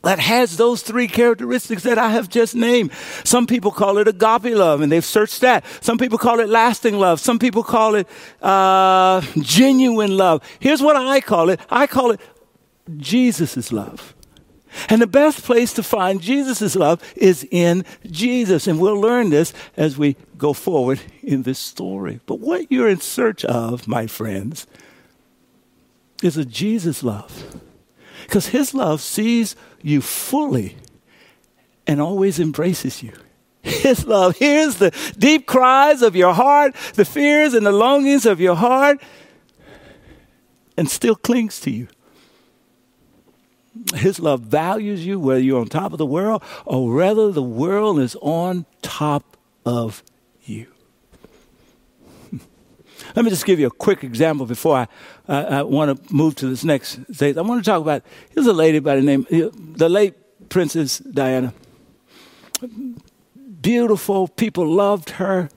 That 0.02 0.18
has 0.18 0.56
those 0.56 0.82
three 0.82 1.08
characteristics 1.08 1.82
that 1.82 1.98
I 1.98 2.10
have 2.10 2.30
just 2.30 2.54
named. 2.54 2.90
Some 3.22 3.46
people 3.46 3.70
call 3.70 3.98
it 3.98 4.08
agape 4.08 4.54
love, 4.54 4.80
and 4.80 4.90
they've 4.90 5.04
searched 5.04 5.42
that. 5.42 5.64
Some 5.82 5.98
people 5.98 6.16
call 6.16 6.40
it 6.40 6.48
lasting 6.48 6.98
love. 6.98 7.20
Some 7.20 7.38
people 7.38 7.62
call 7.62 7.94
it 7.94 8.08
uh, 8.40 9.20
genuine 9.40 10.16
love. 10.16 10.42
Here's 10.58 10.80
what 10.82 10.96
I 10.96 11.20
call 11.20 11.50
it 11.50 11.60
I 11.68 11.86
call 11.86 12.12
it 12.12 12.20
Jesus' 12.96 13.72
love. 13.72 14.14
And 14.88 15.02
the 15.02 15.06
best 15.06 15.42
place 15.44 15.72
to 15.74 15.82
find 15.82 16.20
Jesus' 16.20 16.76
love 16.76 17.02
is 17.16 17.46
in 17.50 17.84
Jesus. 18.06 18.66
And 18.66 18.80
we'll 18.80 19.00
learn 19.00 19.30
this 19.30 19.52
as 19.76 19.98
we 19.98 20.16
go 20.38 20.52
forward 20.52 21.00
in 21.22 21.42
this 21.42 21.58
story. 21.58 22.20
But 22.26 22.40
what 22.40 22.70
you're 22.70 22.88
in 22.88 23.00
search 23.00 23.44
of, 23.44 23.88
my 23.88 24.06
friends, 24.06 24.66
is 26.22 26.36
a 26.36 26.44
Jesus 26.44 27.02
love. 27.02 27.60
Because 28.22 28.48
his 28.48 28.74
love 28.74 29.00
sees 29.00 29.56
you 29.82 30.00
fully 30.00 30.76
and 31.86 32.00
always 32.00 32.38
embraces 32.38 33.02
you. 33.02 33.12
His 33.62 34.06
love 34.06 34.36
hears 34.36 34.76
the 34.76 34.90
deep 35.18 35.46
cries 35.46 36.02
of 36.02 36.16
your 36.16 36.32
heart, 36.32 36.74
the 36.94 37.04
fears 37.04 37.52
and 37.52 37.66
the 37.66 37.72
longings 37.72 38.24
of 38.24 38.40
your 38.40 38.54
heart, 38.56 39.02
and 40.76 40.88
still 40.88 41.16
clings 41.16 41.60
to 41.60 41.70
you. 41.70 41.88
His 43.94 44.18
love 44.18 44.40
values 44.40 45.06
you 45.06 45.20
whether 45.20 45.40
you're 45.40 45.60
on 45.60 45.68
top 45.68 45.92
of 45.92 45.98
the 45.98 46.06
world 46.06 46.42
or 46.64 46.92
whether 46.92 47.30
the 47.30 47.42
world 47.42 48.00
is 48.00 48.16
on 48.16 48.66
top 48.82 49.36
of 49.64 50.02
you. 50.42 50.66
Let 53.14 53.24
me 53.24 53.30
just 53.30 53.46
give 53.46 53.60
you 53.60 53.68
a 53.68 53.70
quick 53.70 54.02
example 54.02 54.46
before 54.46 54.76
I, 54.76 54.88
uh, 55.28 55.46
I 55.58 55.62
want 55.62 56.06
to 56.06 56.14
move 56.14 56.34
to 56.36 56.48
this 56.48 56.64
next 56.64 56.98
stage. 57.14 57.36
I 57.36 57.42
want 57.42 57.64
to 57.64 57.70
talk 57.70 57.80
about 57.80 58.02
here's 58.34 58.46
a 58.46 58.52
lady 58.52 58.80
by 58.80 58.96
the 58.96 59.02
name, 59.02 59.26
the 59.30 59.88
late 59.88 60.14
Princess 60.48 60.98
Diana. 60.98 61.54
Beautiful, 63.60 64.26
people 64.26 64.66
loved 64.66 65.10
her. 65.10 65.48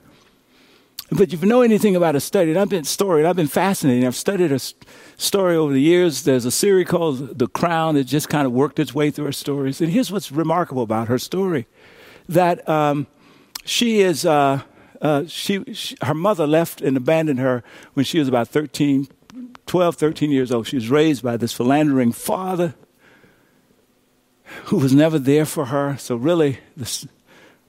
But 1.15 1.32
if 1.32 1.43
you 1.43 1.48
know 1.48 1.62
anything 1.62 1.96
about 1.96 2.15
her 2.15 2.20
study, 2.20 2.51
and 2.51 2.60
I've 2.60 2.70
been 2.70 2.86
storied, 2.86 3.25
I've 3.25 3.36
been 3.36 3.48
fascinated. 3.48 4.03
I've 4.03 4.15
studied 4.15 4.50
her 4.50 4.60
story 5.17 5.55
over 5.55 5.72
the 5.72 5.82
years. 5.82 6.24
There's 6.24 6.46
a 6.46 6.51
series 6.51 6.88
called 6.88 7.38
The 7.38 7.48
Crown 7.48 7.96
that 7.96 8.05
just 8.05 8.29
kind 8.29 8.48
of 8.48 8.51
worked 8.51 8.79
its 8.79 8.96
way 8.96 9.12
through 9.12 9.25
her 9.25 9.32
stories. 9.32 9.79
And 9.79 9.91
here's 9.91 10.12
what's 10.12 10.32
remarkable 10.32 10.82
about 10.82 11.08
her 11.10 11.20
story 11.20 11.67
that 12.29 12.67
um, 12.67 13.05
she 13.65 14.00
is, 14.00 14.25
uh, 14.25 14.62
uh, 15.01 15.25
she, 15.27 15.63
she, 15.74 15.96
her 16.01 16.13
mother 16.13 16.48
left 16.48 16.82
and 16.82 16.98
abandoned 16.98 17.39
her 17.39 17.63
when 17.93 18.05
she 18.05 18.17
was 18.17 18.27
about 18.27 18.48
13, 18.48 19.08
12, 19.67 19.96
13 19.96 20.32
years 20.32 20.51
old. 20.51 20.67
She 20.67 20.77
was 20.77 20.89
raised 20.89 21.22
by 21.22 21.38
this 21.38 21.53
philandering 21.53 22.12
father 22.12 22.75
who 24.65 24.77
was 24.77 24.93
never 24.93 25.20
there 25.20 25.46
for 25.46 25.65
her. 25.65 25.98
So, 25.98 26.15
really, 26.15 26.60
this, 26.75 27.05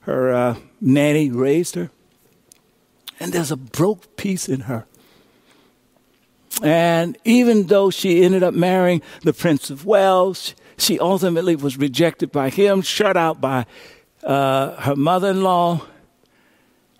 her 0.01 0.33
uh, 0.33 0.55
nanny 0.81 1.29
raised 1.29 1.75
her. 1.75 1.91
And 3.19 3.33
there's 3.33 3.51
a 3.51 3.57
broke 3.57 4.17
piece 4.17 4.49
in 4.49 4.61
her. 4.61 4.85
And 6.63 7.17
even 7.25 7.67
though 7.67 7.89
she 7.89 8.23
ended 8.23 8.43
up 8.43 8.53
marrying 8.53 9.01
the 9.21 9.33
Prince 9.33 9.69
of 9.69 9.85
Wales, 9.85 10.55
she 10.77 10.99
ultimately 10.99 11.55
was 11.55 11.77
rejected 11.77 12.31
by 12.31 12.49
him, 12.49 12.81
shut 12.81 13.17
out 13.17 13.41
by 13.41 13.65
uh, 14.23 14.81
her 14.81 14.95
mother 14.95 15.31
in 15.31 15.43
law. 15.43 15.81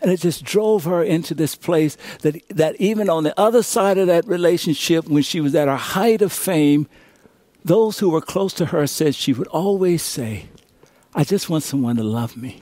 And 0.02 0.12
it 0.12 0.20
just 0.20 0.44
drove 0.44 0.84
her 0.84 1.02
into 1.02 1.34
this 1.34 1.56
place 1.56 1.98
that, 2.22 2.42
that 2.50 2.76
even 2.80 3.10
on 3.10 3.24
the 3.24 3.38
other 3.40 3.64
side 3.64 3.98
of 3.98 4.08
that 4.08 4.28
relationship, 4.28 5.08
when 5.08 5.24
she 5.24 5.42
was 5.42 5.56
at 5.56 5.68
her 5.68 5.78
height 5.78 6.22
of 6.22 6.32
fame, 6.32 6.88
those 7.64 8.00
who 8.00 8.10
were 8.10 8.22
close 8.22 8.54
to 8.54 8.68
her 8.68 8.86
said 8.86 9.16
she 9.16 9.34
would 9.34 9.48
always 9.48 10.04
say, 10.04 10.46
I 11.16 11.24
just 11.24 11.50
want 11.50 11.64
someone 11.64 11.96
to 11.96 12.04
love 12.04 12.38
me. 12.38 12.60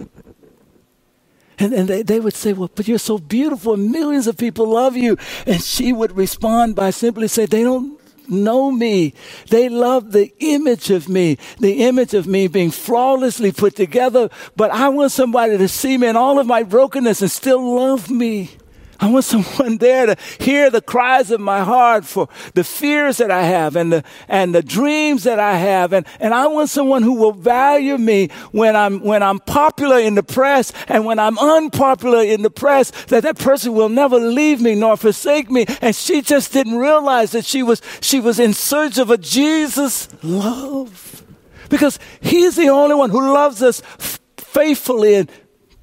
And, 1.60 1.74
and 1.74 1.88
they, 1.88 2.04
they 2.04 2.20
would 2.20 2.34
say, 2.34 2.54
Well, 2.54 2.72
but 2.74 2.88
you're 2.88 2.98
so 2.98 3.18
beautiful, 3.18 3.74
and 3.74 3.92
millions 3.92 4.28
of 4.28 4.38
people 4.38 4.68
love 4.68 4.96
you. 4.96 5.18
And 5.46 5.62
she 5.62 5.94
would 5.94 6.16
respond 6.16 6.76
by 6.76 6.90
simply 6.90 7.28
saying, 7.28 7.50
They 7.50 7.64
don't 7.64 8.00
know 8.30 8.72
me. 8.72 9.14
They 9.50 9.70
love 9.70 10.12
the 10.12 10.34
image 10.40 10.90
of 10.90 11.10
me, 11.10 11.38
the 11.60 11.84
image 11.84 12.14
of 12.14 12.28
me 12.28 12.48
being 12.48 12.72
flawlessly 12.72 13.52
put 13.52 13.76
together. 13.76 14.30
But 14.56 14.72
I 14.72 14.90
want 14.90 15.12
somebody 15.12 15.58
to 15.58 15.68
see 15.68 15.98
me 15.98 16.08
in 16.08 16.16
all 16.16 16.40
of 16.40 16.48
my 16.48 16.64
brokenness 16.64 17.22
and 17.22 17.32
still 17.32 17.76
love 17.76 18.10
me. 18.10 18.52
I 19.00 19.10
want 19.10 19.26
someone 19.34 19.78
there 19.78 20.06
to 20.08 20.18
hear 20.40 20.70
the 20.70 20.82
cries 20.82 21.32
of 21.32 21.40
my 21.40 21.64
heart 21.64 22.06
for 22.06 22.30
the 22.54 22.64
fears 22.64 23.18
that 23.18 23.32
I 23.32 23.44
have 23.44 23.76
and 23.76 23.92
the, 23.92 24.04
and 24.28 24.54
the 24.54 24.62
dreams 24.62 25.24
that 25.24 25.40
I 25.40 25.58
have. 25.58 25.94
And, 25.94 26.06
and 26.20 26.34
I 26.34 26.48
want 26.48 26.70
someone 26.70 27.04
who 27.04 27.14
will 27.14 27.32
value 27.32 27.98
me 27.98 28.30
when 28.52 28.76
I'm, 28.76 29.02
when 29.02 29.24
I'm 29.24 29.40
popular 29.40 30.00
in 30.00 30.16
the 30.16 30.24
press 30.24 30.72
and 30.88 31.06
when 31.06 31.20
I'm 31.20 31.38
unpopular 31.38 32.24
in 32.24 32.42
the 32.42 32.52
press, 32.52 32.92
that 33.06 33.24
that 33.24 33.38
person 33.38 33.74
will 33.74 33.90
never 33.90 34.18
leave 34.20 34.62
me 34.62 34.76
nor 34.76 34.98
forsake 34.98 35.50
me. 35.50 35.66
And 35.82 35.96
she 35.96 36.22
just 36.22 36.54
didn't 36.54 36.78
realize 36.78 37.32
that 37.32 37.46
she 37.46 37.64
was, 37.64 37.82
she 38.02 38.20
was 38.20 38.40
in 38.40 38.54
search 38.54 38.98
of 38.98 39.10
a 39.10 39.18
Jesus 39.18 40.10
love. 40.24 41.24
Because 41.70 41.98
he's 42.22 42.56
the 42.56 42.70
only 42.70 42.96
one 42.96 43.10
who 43.10 43.34
loves 43.34 43.62
us 43.64 43.82
faithfully 44.38 45.16
and 45.16 45.32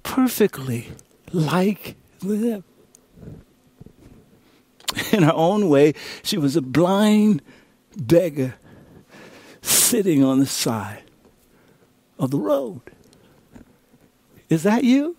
perfectly 0.02 0.88
like 1.32 1.96
them. 2.20 2.64
in 5.12 5.22
her 5.22 5.34
own 5.34 5.68
way, 5.68 5.94
she 6.22 6.38
was 6.38 6.56
a 6.56 6.62
blind 6.62 7.42
beggar 7.96 8.54
sitting 9.62 10.24
on 10.24 10.38
the 10.38 10.46
side 10.46 11.02
of 12.18 12.30
the 12.30 12.38
road. 12.38 12.82
Is 14.48 14.62
that 14.64 14.84
you? 14.84 15.16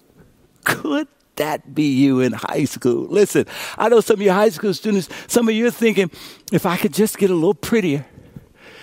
Could 0.64 1.08
that 1.38 1.74
be 1.74 1.86
you 1.86 2.20
in 2.20 2.34
high 2.34 2.66
school? 2.66 3.08
Listen, 3.08 3.46
I 3.78 3.90
know 3.90 4.02
some 4.02 4.16
of 4.16 4.22
you 4.22 4.32
high 4.32 4.50
school 4.50 4.74
students, 4.74 5.10
some 5.28 5.48
of 5.48 5.56
you 5.56 5.68
are 5.68 5.72
thinking, 5.72 6.12
if 6.52 6.66
I 6.66 6.78
could 6.78 6.94
just 6.94 7.18
get 7.18 7.30
a 7.30 7.34
little 7.34 7.54
prettier, 7.54 8.06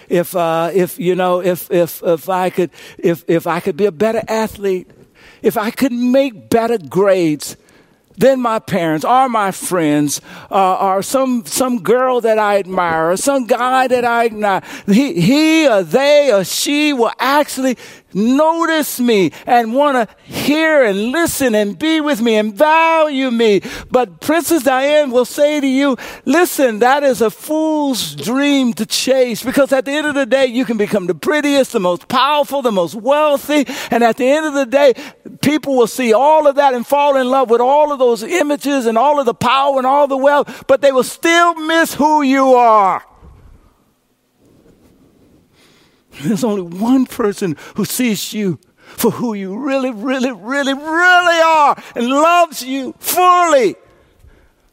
if, 0.09 0.35
uh, 0.35 0.71
if 0.73 0.99
you 0.99 1.15
know, 1.15 1.41
if, 1.41 1.71
if, 1.71 2.03
if, 2.03 2.29
I 2.29 2.51
could, 2.51 2.71
if, 2.99 3.25
if 3.29 3.47
I 3.47 3.61
could 3.61 3.77
be 3.77 3.85
a 3.85 3.93
better 3.93 4.23
athlete, 4.27 4.91
if 5.43 5.57
I 5.57 5.71
could 5.71 5.93
make 5.93 6.49
better 6.51 6.79
grades, 6.79 7.57
then 8.19 8.41
my 8.41 8.59
parents 8.59 9.05
or 9.05 9.29
my 9.29 9.51
friends 9.51 10.21
uh, 10.51 10.77
or 10.77 11.03
some, 11.03 11.45
some 11.47 11.83
girl 11.83 12.21
that 12.21 12.39
I 12.39 12.59
admire 12.59 13.13
or 13.13 13.17
some 13.17 13.47
guy 13.47 13.87
that 13.89 14.05
I 14.05 14.27
admire, 14.27 14.63
he, 14.87 15.21
he 15.21 15.69
or 15.69 15.83
they 15.83 16.33
or 16.33 16.45
she 16.45 16.93
will 16.93 17.13
actually 17.19 17.79
notice 18.15 19.01
me 19.01 19.33
and 19.47 19.75
want 19.75 20.09
to 20.09 20.17
hear 20.25 20.85
and 20.85 21.13
listen 21.13 21.55
and 21.55 21.79
be 21.79 22.01
with 22.01 22.21
me 22.21 22.37
and 22.37 22.55
value 22.55 23.31
me. 23.31 23.63
But 23.91 24.21
Princess 24.21 24.63
Diane 24.63 25.11
will 25.11 25.25
say 25.25 25.61
to 25.61 25.67
you, 25.67 25.97
listen, 26.25 26.81
that 26.81 27.03
is 27.03 27.21
a 27.21 27.31
fool's 27.31 28.15
dream 28.15 28.73
to 28.75 28.87
chase 28.87 29.43
because 29.43 29.73
at 29.73 29.85
the 29.85 29.93
end 29.93 30.07
of 30.07 30.15
the 30.15 30.27
day, 30.27 30.47
you 30.47 30.65
can 30.65 30.77
become 30.77 31.07
the 31.07 31.15
prettiest, 31.15 31.73
the 31.73 31.81
most 31.81 32.09
powerful, 32.09 32.63
the 32.63 32.73
most 32.73 32.95
wealthy. 32.95 33.67
And 33.91 34.03
at 34.03 34.17
the 34.17 34.29
end 34.29 34.47
of 34.47 34.55
the 34.55 34.67
day, 34.67 34.95
people 35.43 35.77
will 35.77 35.87
see 35.87 36.13
all 36.13 36.47
of 36.47 36.57
that 36.57 36.75
and 36.75 36.87
fall 36.87 37.17
in 37.17 37.29
love 37.29 37.51
with 37.51 37.61
all 37.61 37.93
of 37.93 37.99
those 37.99 38.23
images 38.23 38.87
and 38.87 38.97
all 38.99 39.21
of 39.21 39.27
the 39.27 39.35
power 39.35 39.79
and 39.79 39.87
all 39.87 40.07
the 40.07 40.17
wealth, 40.17 40.65
but 40.67 40.81
they 40.81 40.93
will 40.93 41.05
still 41.05 41.55
miss 41.55 41.95
who 41.95 42.23
you 42.23 42.55
are. 42.55 43.05
There's 46.23 46.45
only 46.45 46.63
one 46.63 47.07
person 47.07 47.57
who 47.77 47.85
sees 47.85 48.33
you 48.33 48.59
for 48.79 49.11
who 49.11 49.35
you 49.35 49.57
really, 49.57 49.91
really, 49.91 50.33
really, 50.33 50.75
really 50.75 51.41
are 51.43 51.83
and 51.95 52.09
loves 52.09 52.63
you 52.63 52.95
fully, 52.99 53.77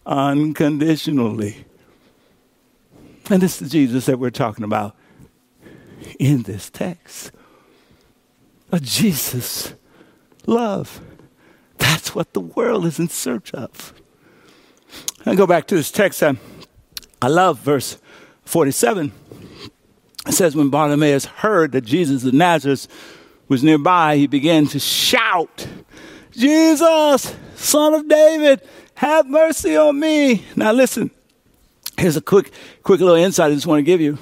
unconditionally. 0.06 1.66
And 3.30 3.42
this 3.42 3.62
is 3.62 3.72
Jesus 3.72 4.06
that 4.06 4.20
we're 4.20 4.30
talking 4.30 4.64
about 4.64 4.96
in 6.20 6.44
this 6.44 6.70
text. 6.70 7.32
A 8.72 8.80
Jesus 8.80 9.74
love. 10.46 11.02
That's 11.78 12.16
what 12.16 12.34
the 12.34 12.40
world 12.40 12.86
is 12.86 13.00
in 13.00 13.10
search 13.10 13.54
of. 13.54 13.94
I 15.25 15.36
go 15.36 15.48
back 15.48 15.68
to 15.68 15.75
this 15.75 15.92
text. 15.92 16.22
I, 16.22 16.38
I 17.22 17.28
love 17.28 17.60
verse 17.60 17.98
47. 18.46 19.12
It 20.27 20.33
says, 20.33 20.55
when 20.55 20.70
Bartimaeus 20.70 21.25
heard 21.25 21.72
that 21.74 21.81
Jesus 21.81 22.25
of 22.25 22.33
Nazareth 22.33 22.88
was 23.48 23.64
nearby, 23.64 24.18
he 24.18 24.27
began 24.27 24.66
to 24.68 24.79
shout, 24.79 25.68
Jesus, 26.31 27.35
son 27.55 27.94
of 27.94 28.07
David, 28.07 28.61
have 28.96 29.27
mercy 29.27 29.75
on 29.77 30.00
me. 30.00 30.44
Now 30.55 30.72
listen, 30.72 31.11
here's 31.98 32.18
a 32.18 32.22
quick, 32.22 32.51
quick 32.83 33.01
little 33.01 33.16
insight 33.16 33.51
I 33.51 33.55
just 33.55 33.68
want 33.68 33.79
to 33.79 33.83
give 33.83 34.01
you. 34.01 34.18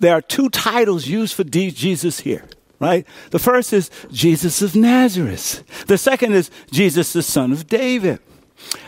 There 0.00 0.12
are 0.12 0.20
two 0.20 0.48
titles 0.48 1.06
used 1.06 1.34
for 1.34 1.44
Jesus 1.44 2.20
here, 2.20 2.44
right? 2.80 3.06
The 3.30 3.38
first 3.38 3.72
is 3.72 3.90
Jesus 4.10 4.60
of 4.62 4.74
Nazareth. 4.74 5.62
The 5.86 5.96
second 5.96 6.34
is 6.34 6.50
Jesus, 6.70 7.12
the 7.12 7.22
son 7.22 7.52
of 7.52 7.68
David. 7.68 8.18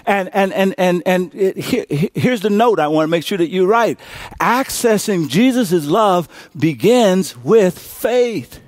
And, 0.07 0.31
and, 0.33 0.52
and, 0.52 0.74
and, 0.79 1.02
and 1.05 1.35
it, 1.35 1.57
here, 1.57 1.85
here's 2.14 2.40
the 2.40 2.50
note 2.50 2.79
I 2.79 2.88
want 2.88 3.05
to 3.05 3.11
make 3.11 3.24
sure 3.24 3.38
that 3.38 3.50
you 3.50 3.66
write. 3.66 3.98
Accessing 4.40 5.29
Jesus' 5.29 5.87
love 5.87 6.29
begins 6.57 7.37
with 7.38 7.79
faith. 7.79 8.61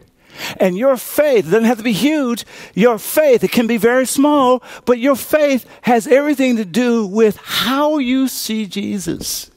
And 0.58 0.76
your 0.76 0.96
faith 0.96 1.44
doesn't 1.44 1.64
have 1.64 1.78
to 1.78 1.84
be 1.84 1.92
huge. 1.92 2.44
Your 2.74 2.98
faith, 2.98 3.42
it 3.42 3.50
can 3.50 3.66
be 3.66 3.76
very 3.76 4.06
small, 4.06 4.62
but 4.84 4.98
your 4.98 5.16
faith 5.16 5.66
has 5.82 6.06
everything 6.06 6.56
to 6.56 6.64
do 6.64 7.06
with 7.06 7.36
how 7.38 7.98
you 7.98 8.28
see 8.28 8.66
Jesus. 8.66 9.50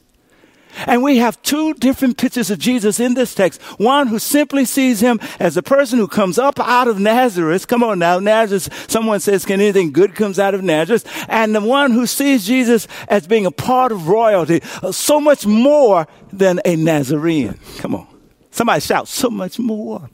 And 0.86 1.02
we 1.02 1.18
have 1.18 1.40
two 1.42 1.74
different 1.74 2.16
pictures 2.16 2.50
of 2.50 2.58
Jesus 2.58 3.00
in 3.00 3.14
this 3.14 3.34
text. 3.34 3.60
One 3.78 4.06
who 4.06 4.18
simply 4.18 4.64
sees 4.64 5.00
him 5.00 5.20
as 5.38 5.56
a 5.56 5.62
person 5.62 5.98
who 5.98 6.08
comes 6.08 6.38
up 6.38 6.58
out 6.60 6.88
of 6.88 6.98
Nazareth. 6.98 7.68
Come 7.68 7.82
on 7.82 7.98
now, 7.98 8.18
Nazareth. 8.18 8.90
Someone 8.90 9.20
says, 9.20 9.44
can 9.44 9.60
anything 9.60 9.92
good 9.92 10.14
comes 10.14 10.38
out 10.38 10.54
of 10.54 10.62
Nazareth? 10.62 11.06
And 11.28 11.54
the 11.54 11.60
one 11.60 11.92
who 11.92 12.06
sees 12.06 12.46
Jesus 12.46 12.88
as 13.08 13.26
being 13.26 13.46
a 13.46 13.50
part 13.50 13.92
of 13.92 14.08
royalty, 14.08 14.62
uh, 14.82 14.92
so 14.92 15.20
much 15.20 15.46
more 15.46 16.06
than 16.32 16.60
a 16.64 16.76
Nazarene. 16.76 17.58
Come 17.78 17.94
on. 17.94 18.06
Somebody 18.50 18.80
shout, 18.80 19.08
so 19.08 19.30
much 19.30 19.58
more. 19.58 20.10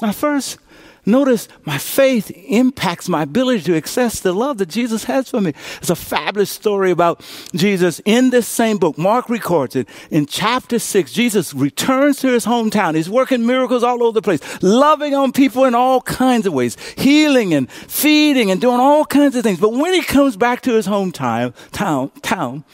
Now 0.00 0.12
first, 0.12 0.58
Notice 1.04 1.48
my 1.64 1.78
faith 1.78 2.30
impacts 2.30 3.08
my 3.08 3.22
ability 3.22 3.62
to 3.64 3.76
access 3.76 4.20
the 4.20 4.32
love 4.32 4.58
that 4.58 4.68
Jesus 4.68 5.04
has 5.04 5.28
for 5.30 5.40
me. 5.40 5.52
It's 5.78 5.90
a 5.90 5.96
fabulous 5.96 6.50
story 6.50 6.92
about 6.92 7.24
Jesus 7.54 8.00
in 8.04 8.30
this 8.30 8.46
same 8.46 8.78
book. 8.78 8.96
Mark 8.96 9.28
records 9.28 9.74
it 9.74 9.88
in 10.12 10.26
chapter 10.26 10.78
six. 10.78 11.12
Jesus 11.12 11.52
returns 11.54 12.18
to 12.18 12.28
his 12.28 12.46
hometown. 12.46 12.94
He's 12.94 13.10
working 13.10 13.44
miracles 13.46 13.82
all 13.82 14.02
over 14.04 14.12
the 14.12 14.22
place, 14.22 14.40
loving 14.62 15.12
on 15.12 15.32
people 15.32 15.64
in 15.64 15.74
all 15.74 16.02
kinds 16.02 16.46
of 16.46 16.52
ways, 16.52 16.76
healing 16.96 17.52
and 17.52 17.68
feeding 17.70 18.52
and 18.52 18.60
doing 18.60 18.78
all 18.78 19.04
kinds 19.04 19.34
of 19.34 19.42
things. 19.42 19.58
But 19.58 19.72
when 19.72 19.94
he 19.94 20.02
comes 20.02 20.36
back 20.36 20.60
to 20.62 20.74
his 20.74 20.86
hometown, 20.86 21.52
town, 21.72 22.12
town, 22.22 22.64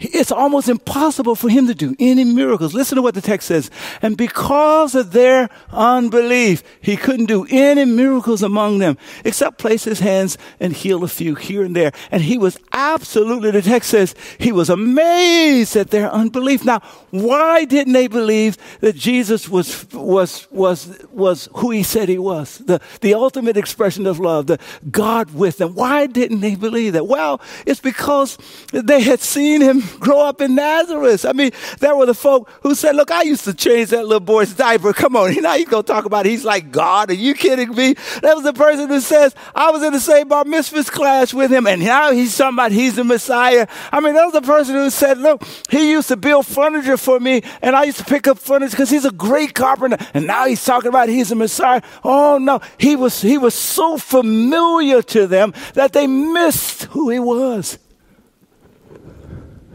it's 0.00 0.30
almost 0.30 0.68
impossible 0.68 1.34
for 1.34 1.48
him 1.48 1.66
to 1.66 1.74
do 1.74 1.96
any 1.98 2.22
miracles. 2.22 2.72
Listen 2.72 2.96
to 2.96 3.02
what 3.02 3.14
the 3.14 3.20
text 3.20 3.48
says. 3.48 3.68
And 4.00 4.16
because 4.16 4.94
of 4.94 5.10
their 5.10 5.48
unbelief, 5.72 6.62
he 6.80 6.96
couldn't 6.96 7.26
do 7.26 7.46
any 7.50 7.84
miracles 7.84 8.42
among 8.42 8.78
them 8.78 8.96
except 9.24 9.58
place 9.58 9.82
his 9.84 9.98
hands 9.98 10.38
and 10.60 10.72
heal 10.72 11.02
a 11.02 11.08
few 11.08 11.34
here 11.34 11.64
and 11.64 11.74
there. 11.74 11.90
And 12.12 12.22
he 12.22 12.38
was 12.38 12.58
absolutely, 12.72 13.50
the 13.50 13.62
text 13.62 13.90
says, 13.90 14.14
he 14.38 14.52
was 14.52 14.70
amazed 14.70 15.74
at 15.74 15.90
their 15.90 16.08
unbelief. 16.10 16.64
Now, 16.64 16.78
why 17.10 17.64
didn't 17.64 17.92
they 17.92 18.06
believe 18.06 18.56
that 18.80 18.94
Jesus 18.94 19.48
was, 19.48 19.90
was, 19.92 20.46
was, 20.52 21.04
was 21.10 21.48
who 21.56 21.72
he 21.72 21.82
said 21.82 22.08
he 22.08 22.18
was? 22.18 22.58
The, 22.58 22.80
the 23.00 23.14
ultimate 23.14 23.56
expression 23.56 24.06
of 24.06 24.20
love, 24.20 24.46
the 24.46 24.60
God 24.92 25.34
with 25.34 25.58
them. 25.58 25.74
Why 25.74 26.06
didn't 26.06 26.40
they 26.40 26.54
believe 26.54 26.92
that? 26.92 27.08
Well, 27.08 27.40
it's 27.66 27.80
because 27.80 28.38
they 28.72 29.00
had 29.00 29.18
seen 29.18 29.60
him 29.60 29.82
grow 30.00 30.20
up 30.20 30.40
in 30.40 30.54
Nazareth. 30.54 31.24
I 31.24 31.32
mean, 31.32 31.50
there 31.80 31.96
were 31.96 32.06
the 32.06 32.14
folk 32.14 32.50
who 32.62 32.74
said, 32.74 32.96
look, 32.96 33.10
I 33.10 33.22
used 33.22 33.44
to 33.44 33.54
change 33.54 33.90
that 33.90 34.04
little 34.04 34.20
boy's 34.20 34.54
diaper. 34.54 34.92
Come 34.92 35.16
on. 35.16 35.28
Now 35.48 35.54
he's 35.54 35.68
going 35.68 35.84
to 35.84 35.86
talk 35.86 36.04
about 36.04 36.26
he's 36.26 36.44
like 36.44 36.72
God. 36.72 37.10
Are 37.10 37.14
you 37.14 37.32
kidding 37.32 37.74
me? 37.74 37.94
That 38.22 38.34
was 38.34 38.42
the 38.42 38.52
person 38.52 38.88
who 38.88 39.00
says, 39.00 39.34
I 39.54 39.70
was 39.70 39.82
in 39.82 39.92
the 39.92 40.00
same 40.00 40.28
bar 40.28 40.44
mitzvahs 40.44 40.90
class 40.90 41.32
with 41.32 41.50
him 41.50 41.66
and 41.66 41.82
now 41.82 42.10
he's 42.10 42.36
talking 42.36 42.56
about 42.56 42.72
he's 42.72 42.96
the 42.96 43.04
Messiah. 43.04 43.66
I 43.92 44.00
mean, 44.00 44.14
that 44.14 44.24
was 44.24 44.32
the 44.32 44.42
person 44.42 44.74
who 44.74 44.90
said, 44.90 45.18
look, 45.18 45.44
he 45.70 45.92
used 45.92 46.08
to 46.08 46.16
build 46.16 46.46
furniture 46.46 46.96
for 46.96 47.20
me 47.20 47.42
and 47.62 47.76
I 47.76 47.84
used 47.84 47.98
to 47.98 48.04
pick 48.04 48.26
up 48.26 48.38
furniture 48.38 48.72
because 48.72 48.90
he's 48.90 49.04
a 49.04 49.12
great 49.12 49.54
carpenter. 49.54 49.96
And 50.12 50.26
now 50.26 50.46
he's 50.46 50.64
talking 50.64 50.88
about 50.88 51.08
he's 51.08 51.28
the 51.28 51.36
Messiah. 51.36 51.82
Oh 52.02 52.38
no, 52.38 52.60
he 52.78 52.96
was, 52.96 53.22
he 53.22 53.38
was 53.38 53.54
so 53.54 53.96
familiar 53.96 55.02
to 55.02 55.26
them 55.26 55.54
that 55.74 55.92
they 55.92 56.06
missed 56.06 56.84
who 56.84 57.10
he 57.10 57.18
was. 57.18 57.78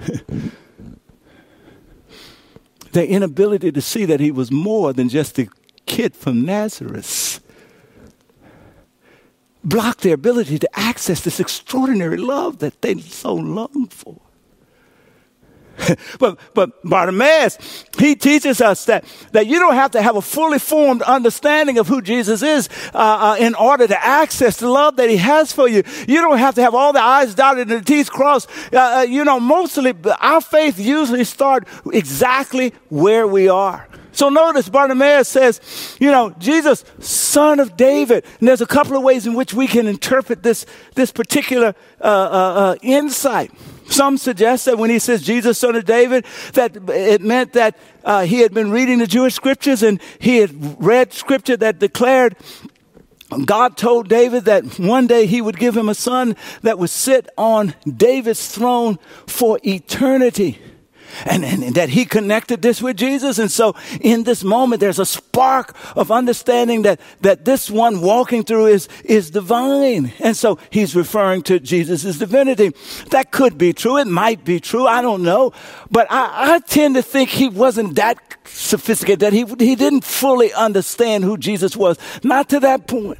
Their 2.92 3.06
inability 3.06 3.72
to 3.72 3.82
see 3.82 4.06
that 4.06 4.20
he 4.20 4.32
was 4.32 4.52
more 4.52 4.94
than 4.94 5.10
just 5.10 5.40
a 5.40 5.48
kid 5.86 6.16
from 6.16 6.46
Nazareth 6.46 7.40
blocked 9.64 10.02
their 10.02 10.14
ability 10.14 10.60
to 10.60 10.70
access 10.80 11.22
this 11.22 11.40
extraordinary 11.40 12.18
love 12.18 12.60
that 12.60 12.82
they 12.82 12.96
so 13.00 13.34
longed 13.34 13.94
for. 13.94 14.20
but 16.20 16.40
but 16.54 16.72
Bartimaeus, 16.84 17.86
he 17.98 18.16
teaches 18.16 18.62
us 18.62 18.86
that 18.86 19.06
that 19.32 19.48
you 19.48 19.60
don't 19.60 19.76
have 19.76 19.92
to 19.92 20.02
have 20.02 20.16
a 20.16 20.22
fully 20.22 20.60
formed 20.60 21.02
understanding 21.02 21.78
of 21.78 21.88
who 21.88 22.02
Jesus 22.02 22.42
is 22.42 22.70
uh, 22.94 22.98
uh, 22.98 23.36
in 23.40 23.56
order 23.56 23.88
to 23.88 24.06
access 24.06 24.58
the 24.58 24.70
love 24.70 24.96
that 24.98 25.10
He 25.10 25.18
has 25.18 25.52
for 25.52 25.68
you. 25.68 25.84
You 26.08 26.22
don't 26.22 26.38
have 26.38 26.56
to 26.56 26.62
have 26.62 26.76
all 26.76 26.94
the 26.94 27.02
I's 27.02 27.36
dotted 27.36 27.72
and 27.72 27.82
the 27.82 27.86
T's 27.86 28.10
crossed. 28.10 28.50
Uh, 28.72 28.78
uh 28.80 29.02
you 29.02 29.24
know, 29.24 29.40
mostly 29.40 29.94
our 30.20 30.42
faith 30.42 30.80
usually 30.80 31.24
start 31.24 31.68
exactly 31.92 32.74
where 32.90 33.28
we 33.28 33.50
are. 33.50 33.88
So 34.14 34.30
notice 34.30 34.70
Bartimaeus 34.70 35.28
says, 35.28 35.98
you 36.00 36.12
know, 36.12 36.34
Jesus, 36.38 36.86
son 37.00 37.60
of 37.60 37.76
David. 37.76 38.24
And 38.40 38.48
there's 38.48 38.62
a 38.62 38.68
couple 38.68 38.96
of 38.96 39.04
ways 39.04 39.28
in 39.28 39.34
which 39.34 39.54
we 39.54 39.68
can 39.68 39.88
interpret 39.88 40.44
this, 40.44 40.66
this 40.96 41.12
particular 41.12 41.76
uh, 42.00 42.04
uh, 42.04 42.08
uh, 42.08 42.76
insight. 42.82 43.52
Some 43.88 44.18
suggest 44.18 44.66
that 44.66 44.78
when 44.78 44.90
he 44.90 45.00
says 45.00 45.24
Jesus, 45.24 45.58
son 45.58 45.76
of 45.76 45.86
David, 45.86 46.26
that 46.54 46.78
it 46.90 47.22
meant 47.22 47.54
that 47.54 47.78
uh, 48.06 48.24
he 48.24 48.40
had 48.40 48.54
been 48.54 48.72
reading 48.72 49.00
the 49.00 49.08
Jewish 49.08 49.34
scriptures 49.34 49.84
and 49.84 50.00
he 50.20 50.38
had 50.38 50.82
read 50.82 51.12
scripture 51.12 51.58
that 51.58 51.80
declared 51.80 52.36
God 53.46 53.78
told 53.78 54.10
David 54.10 54.46
that 54.46 54.80
one 54.80 55.08
day 55.08 55.26
he 55.26 55.42
would 55.42 55.58
give 55.58 55.76
him 55.76 55.90
a 55.90 55.96
son 55.96 56.36
that 56.62 56.78
would 56.78 56.90
sit 56.92 57.30
on 57.38 57.74
David's 57.86 58.48
throne 58.48 59.00
for 59.26 59.60
eternity 59.64 60.60
and, 61.26 61.44
and, 61.46 61.64
and, 61.64 61.76
that 61.76 61.90
he 61.90 62.06
connected 62.06 62.62
this 62.62 62.82
with 62.82 62.98
Jesus. 62.98 63.40
And 63.40 63.52
so 63.52 63.76
in 64.02 64.24
this 64.24 64.44
moment, 64.44 64.80
there's 64.80 65.00
a 65.00 65.06
spark 65.06 65.76
of 65.96 66.12
understanding 66.12 66.84
that, 66.84 67.00
that 67.22 67.46
this 67.46 67.70
one 67.70 68.02
walking 68.02 68.44
through 68.44 68.68
is, 68.68 68.88
is 69.04 69.32
divine. 69.32 70.14
And 70.20 70.36
so 70.36 70.60
he's 70.70 70.96
referring 70.96 71.44
to 71.44 71.60
Jesus' 71.60 72.18
divinity. 72.18 72.74
That 73.10 73.32
could 73.32 73.58
be 73.58 73.74
true. 73.74 73.98
It 73.98 74.08
might 74.08 74.44
be 74.44 74.60
true. 74.60 74.88
I 74.88 75.02
don't 75.02 75.24
know. 75.24 75.54
But 75.90 76.08
I, 76.10 76.56
I 76.56 76.60
tend 76.60 76.96
to 76.96 77.02
think 77.02 77.30
he 77.30 77.50
wasn't 77.50 77.96
that 77.96 78.18
sophisticated, 78.46 79.20
that 79.22 79.34
he, 79.34 79.46
he 79.60 79.76
didn't 79.76 80.04
fully 80.04 80.54
understand 80.54 81.24
who 81.24 81.38
Jesus 81.38 81.76
was. 81.76 81.98
Not 82.24 82.50
to 82.50 82.60
that 82.62 82.88
point. 82.88 83.20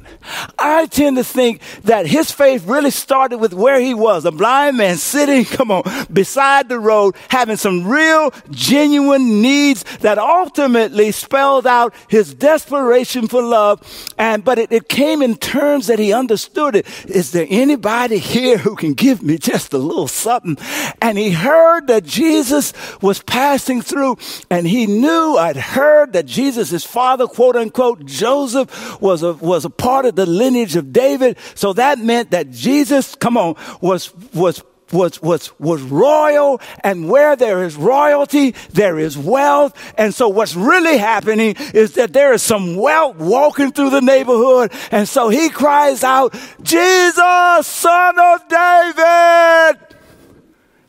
I 0.58 0.86
tend 0.86 1.16
to 1.16 1.24
think 1.24 1.60
that 1.84 2.06
his 2.06 2.30
faith 2.30 2.66
really 2.66 2.90
started 2.90 3.38
with 3.38 3.54
where 3.54 3.80
he 3.80 3.94
was, 3.94 4.24
a 4.24 4.32
blind 4.32 4.76
man 4.76 4.96
sitting, 4.96 5.44
come 5.56 5.70
on, 5.70 5.82
beside 6.12 6.68
the 6.68 6.78
road, 6.78 7.14
having 7.28 7.56
some 7.56 7.83
real, 7.84 8.32
genuine 8.50 9.42
needs 9.42 9.84
that 9.98 10.18
ultimately 10.18 11.12
spelled 11.12 11.66
out 11.66 11.94
his 12.08 12.34
desperation 12.34 13.28
for 13.28 13.42
love. 13.42 13.80
And, 14.18 14.44
but 14.44 14.58
it, 14.58 14.72
it 14.72 14.88
came 14.88 15.22
in 15.22 15.36
terms 15.36 15.86
that 15.86 15.98
he 15.98 16.12
understood 16.12 16.76
it. 16.76 16.86
Is 17.06 17.32
there 17.32 17.46
anybody 17.48 18.18
here 18.18 18.58
who 18.58 18.76
can 18.76 18.94
give 18.94 19.22
me 19.22 19.38
just 19.38 19.72
a 19.72 19.78
little 19.78 20.08
something? 20.08 20.56
And 21.00 21.18
he 21.18 21.30
heard 21.30 21.86
that 21.88 22.04
Jesus 22.04 22.72
was 23.00 23.22
passing 23.22 23.82
through 23.82 24.18
and 24.50 24.66
he 24.66 24.86
knew 24.86 25.36
I'd 25.36 25.56
heard 25.56 26.12
that 26.12 26.26
Jesus, 26.26 26.70
his 26.70 26.84
father, 26.84 27.26
quote 27.26 27.56
unquote, 27.56 28.04
Joseph 28.04 29.00
was 29.00 29.22
a, 29.22 29.34
was 29.34 29.64
a 29.64 29.70
part 29.70 30.06
of 30.06 30.16
the 30.16 30.26
lineage 30.26 30.76
of 30.76 30.92
David. 30.92 31.36
So 31.54 31.72
that 31.74 31.98
meant 31.98 32.30
that 32.30 32.50
Jesus, 32.50 33.14
come 33.14 33.36
on, 33.36 33.56
was, 33.80 34.14
was 34.32 34.62
was, 34.94 35.20
was, 35.20 35.58
was 35.58 35.82
royal, 35.82 36.60
and 36.82 37.10
where 37.10 37.36
there 37.36 37.64
is 37.64 37.76
royalty, 37.76 38.52
there 38.72 38.98
is 38.98 39.18
wealth. 39.18 39.76
And 39.98 40.14
so 40.14 40.28
what's 40.28 40.56
really 40.56 40.96
happening 40.96 41.56
is 41.74 41.94
that 41.94 42.12
there 42.12 42.32
is 42.32 42.42
some 42.42 42.76
wealth 42.76 43.16
walking 43.16 43.72
through 43.72 43.90
the 43.90 44.00
neighborhood. 44.00 44.72
And 44.90 45.08
so 45.08 45.28
he 45.28 45.50
cries 45.50 46.02
out, 46.02 46.32
Jesus, 46.62 47.66
son 47.66 48.18
of 48.18 48.48
David, 48.48 49.93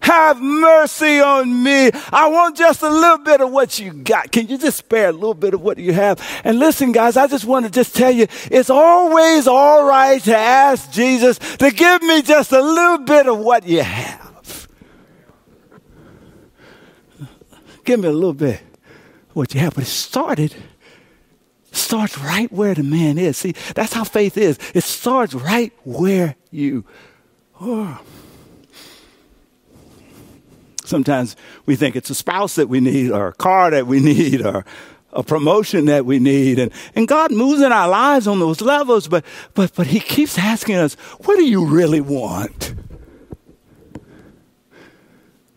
have 0.05 0.39
mercy 0.39 1.19
on 1.19 1.63
me. 1.63 1.89
I 2.11 2.27
want 2.27 2.55
just 2.55 2.83
a 2.83 2.89
little 2.89 3.17
bit 3.17 3.41
of 3.41 3.51
what 3.51 3.79
you 3.79 3.91
got. 3.91 4.31
Can 4.31 4.47
you 4.47 4.57
just 4.57 4.77
spare 4.77 5.09
a 5.09 5.11
little 5.11 5.33
bit 5.33 5.53
of 5.55 5.61
what 5.61 5.79
you 5.79 5.93
have? 5.93 6.21
And 6.43 6.59
listen, 6.59 6.91
guys, 6.91 7.17
I 7.17 7.25
just 7.27 7.45
want 7.45 7.65
to 7.65 7.71
just 7.71 7.95
tell 7.95 8.11
you, 8.11 8.27
it's 8.51 8.69
always 8.69 9.47
all 9.47 9.83
right 9.83 10.21
to 10.23 10.37
ask 10.37 10.91
Jesus 10.91 11.39
to 11.39 11.71
give 11.71 12.03
me 12.03 12.21
just 12.21 12.51
a 12.51 12.61
little 12.61 12.99
bit 12.99 13.27
of 13.27 13.39
what 13.39 13.67
you 13.67 13.81
have. 13.81 14.67
Give 17.83 17.99
me 17.99 18.07
a 18.07 18.11
little 18.11 18.33
bit 18.33 18.61
of 18.61 19.35
what 19.35 19.53
you 19.53 19.59
have. 19.61 19.73
But 19.73 19.83
it 19.85 19.87
started 19.87 20.55
starts 21.71 22.17
right 22.17 22.51
where 22.51 22.73
the 22.73 22.83
man 22.83 23.17
is. 23.17 23.37
See, 23.37 23.53
that's 23.73 23.93
how 23.93 24.03
faith 24.03 24.37
is. 24.37 24.57
It 24.73 24.83
starts 24.83 25.33
right 25.33 25.73
where 25.83 26.35
you 26.51 26.85
are. 27.59 27.99
Sometimes 30.85 31.35
we 31.65 31.75
think 31.75 31.95
it's 31.95 32.09
a 32.09 32.15
spouse 32.15 32.55
that 32.55 32.69
we 32.69 32.79
need, 32.79 33.11
or 33.11 33.27
a 33.27 33.33
car 33.33 33.71
that 33.71 33.87
we 33.87 33.99
need, 34.13 34.45
or 34.45 34.65
a 35.13 35.23
promotion 35.23 35.85
that 35.85 36.05
we 36.05 36.19
need. 36.19 36.59
And, 36.59 36.71
and 36.93 37.07
God 37.07 37.31
moves 37.31 37.61
in 37.61 37.71
our 37.71 37.87
lives 37.87 38.27
on 38.27 38.39
those 38.39 38.61
levels, 38.61 39.07
but, 39.07 39.25
but, 39.53 39.73
but 39.75 39.87
He 39.87 39.99
keeps 39.99 40.37
asking 40.37 40.75
us, 40.75 40.95
what 41.23 41.37
do 41.37 41.45
you 41.45 41.65
really 41.65 42.01
want? 42.01 42.75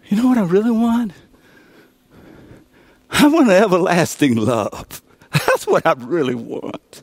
You 0.08 0.16
know 0.16 0.28
what 0.28 0.38
I 0.38 0.44
really 0.44 0.70
want? 0.70 1.12
I 3.10 3.26
want 3.26 3.48
an 3.48 3.62
everlasting 3.62 4.36
love. 4.36 5.02
That's 5.32 5.66
what 5.66 5.84
I 5.86 5.94
really 5.98 6.34
want. 6.34 7.02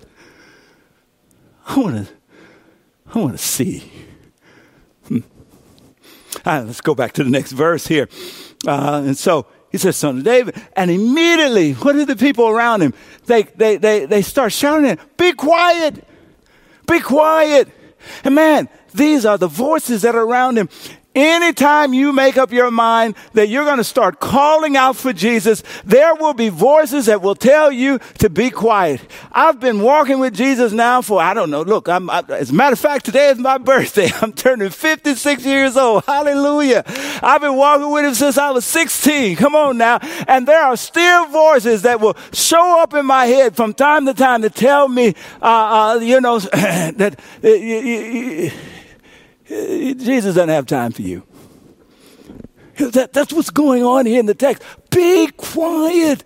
I 1.67 1.79
want 1.79 2.07
to, 2.07 2.13
I 3.13 3.19
want 3.19 3.33
to 3.33 3.43
see. 3.43 3.91
Right, 6.45 6.62
let's 6.62 6.81
go 6.81 6.93
back 6.93 7.13
to 7.13 7.23
the 7.23 7.29
next 7.29 7.53
verse 7.53 7.88
here. 7.88 8.08
Uh, 8.67 9.01
and 9.05 9.17
so 9.17 9.47
he 9.71 9.77
says, 9.77 9.97
son 9.97 10.19
of 10.19 10.23
David. 10.23 10.55
And 10.75 10.91
immediately, 10.91 11.73
what 11.73 11.93
did 11.93 12.08
the 12.08 12.15
people 12.15 12.47
around 12.47 12.81
him? 12.81 12.93
They, 13.25 13.43
they, 13.43 13.77
they, 13.77 14.05
they 14.05 14.21
start 14.21 14.53
shouting, 14.53 14.97
be 15.17 15.34
quiet, 15.34 16.08
be 16.88 16.99
quiet. 16.99 17.67
And 18.23 18.36
man, 18.36 18.69
these 18.93 19.25
are 19.25 19.38
the 19.38 19.47
voices 19.47 20.03
that 20.03 20.15
are 20.15 20.23
around 20.23 20.58
him. 20.58 20.69
Anytime 21.15 21.93
you 21.93 22.12
make 22.12 22.38
up 22.38 22.51
your 22.51 22.69
mind 22.69 23.15
that 23.34 23.47
you're 23.47 23.63
going 23.63 23.78
to 23.78 23.86
start 23.86 24.19
calling 24.19 24.75
out 24.75 24.97
for 24.97 25.13
Jesus, 25.13 25.63
there 25.86 26.13
will 26.13 26.34
be 26.34 26.49
voices 26.49 27.06
that 27.06 27.21
will 27.21 27.36
tell 27.36 27.71
you 27.71 27.99
to 28.19 28.30
be 28.30 28.49
quiet. 28.49 28.99
I've 29.32 29.62
been 29.62 29.80
walking 29.82 30.19
with 30.19 30.36
Jesus 30.36 30.73
now 30.73 31.01
for, 31.01 31.21
I 31.21 31.34
don't 31.34 31.49
know, 31.49 31.62
look, 31.62 31.88
I'm, 31.88 32.10
I, 32.10 32.21
as 32.30 32.49
a 32.49 32.54
matter 32.54 32.73
of 32.73 32.80
fact, 32.80 33.06
today 33.06 33.30
is 33.30 33.38
my 33.38 33.58
birthday. 33.65 34.10
I'm 34.21 34.34
turning 34.34 34.69
56 34.69 35.45
years 35.45 35.78
old. 35.78 36.04
Hallelujah. 36.06 36.84
I've 37.23 37.39
been 37.39 37.56
walking 37.56 37.89
with 37.91 38.04
him 38.04 38.13
since 38.13 38.38
I 38.38 38.51
was 38.51 38.65
16. 38.65 39.38
Come 39.38 39.56
on 39.56 39.78
now. 39.78 39.99
And 40.28 40.45
there 40.45 40.63
are 40.63 40.75
still 40.75 41.28
voices 41.28 41.84
that 41.84 42.01
will 42.01 42.17
show 42.34 42.82
up 42.82 42.93
in 42.93 43.06
my 43.06 43.25
head 43.25 43.56
from 43.56 43.73
time 43.73 44.06
to 44.08 44.13
time 44.13 44.41
to 44.41 44.49
tell 44.49 44.89
me, 44.89 45.15
uh, 45.41 45.45
uh, 45.95 45.99
you 46.01 46.19
know, 46.19 46.39
that, 46.39 47.19
uh, 47.41 48.74
Jesus 49.47 50.36
doesn't 50.36 50.49
have 50.49 50.65
time 50.65 50.91
for 50.91 51.01
you. 51.01 51.23
That, 52.77 53.13
that's 53.13 53.31
what's 53.31 53.51
going 53.51 53.84
on 53.84 54.05
here 54.05 54.19
in 54.19 54.25
the 54.25 54.34
text. 54.34 54.63
Be 54.89 55.27
quiet. 55.27 56.23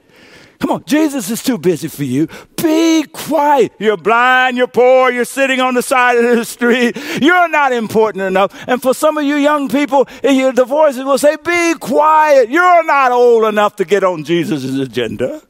Come 0.60 0.72
on, 0.72 0.84
Jesus 0.86 1.30
is 1.30 1.42
too 1.42 1.58
busy 1.58 1.88
for 1.88 2.04
you. 2.04 2.28
Be 2.62 3.04
quiet. 3.04 3.72
You're 3.80 3.96
blind, 3.96 4.58
you're 4.58 4.68
poor, 4.68 5.10
you're 5.10 5.24
sitting 5.24 5.62
on 5.62 5.74
the 5.74 5.82
side 5.82 6.18
of 6.18 6.36
the 6.36 6.44
street. 6.44 6.98
You're 7.22 7.48
not 7.48 7.72
important 7.72 8.24
enough. 8.24 8.54
And 8.68 8.82
for 8.82 8.94
some 8.94 9.18
of 9.18 9.24
you 9.24 9.36
young 9.36 9.70
people, 9.70 10.06
the 10.22 10.66
voices 10.68 11.04
will 11.06 11.18
say, 11.18 11.38
Be 11.38 11.76
quiet. 11.76 12.50
You're 12.50 12.84
not 12.84 13.12
old 13.12 13.46
enough 13.46 13.78
to 13.78 13.86
get 13.86 14.04
on 14.04 14.26
Jesus' 14.26 14.66
agenda. 14.78 15.42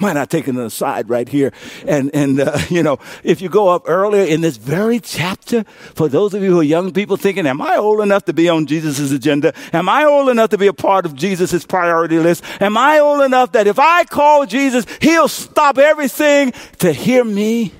Might 0.00 0.14
not 0.14 0.30
take 0.30 0.48
it 0.48 0.56
aside 0.56 1.10
right 1.10 1.28
here. 1.28 1.52
And, 1.86 2.10
and 2.14 2.40
uh, 2.40 2.58
you 2.70 2.82
know, 2.82 2.98
if 3.22 3.42
you 3.42 3.50
go 3.50 3.68
up 3.68 3.82
earlier 3.86 4.24
in 4.24 4.40
this 4.40 4.56
very 4.56 4.98
chapter, 4.98 5.64
for 5.94 6.08
those 6.08 6.32
of 6.32 6.42
you 6.42 6.52
who 6.52 6.60
are 6.60 6.64
young 6.64 6.92
people 6.92 7.18
thinking, 7.18 7.46
am 7.46 7.60
I 7.60 7.76
old 7.76 8.00
enough 8.00 8.24
to 8.24 8.32
be 8.32 8.48
on 8.48 8.64
Jesus' 8.64 9.12
agenda? 9.12 9.52
Am 9.74 9.88
I 9.88 10.04
old 10.04 10.30
enough 10.30 10.50
to 10.50 10.58
be 10.58 10.66
a 10.66 10.72
part 10.72 11.04
of 11.04 11.14
Jesus' 11.14 11.66
priority 11.66 12.18
list? 12.18 12.42
Am 12.62 12.78
I 12.78 12.98
old 12.98 13.20
enough 13.22 13.52
that 13.52 13.66
if 13.66 13.78
I 13.78 14.04
call 14.04 14.46
Jesus, 14.46 14.86
he'll 15.02 15.28
stop 15.28 15.76
everything 15.76 16.52
to 16.78 16.92
hear 16.92 17.22
me? 17.22 17.72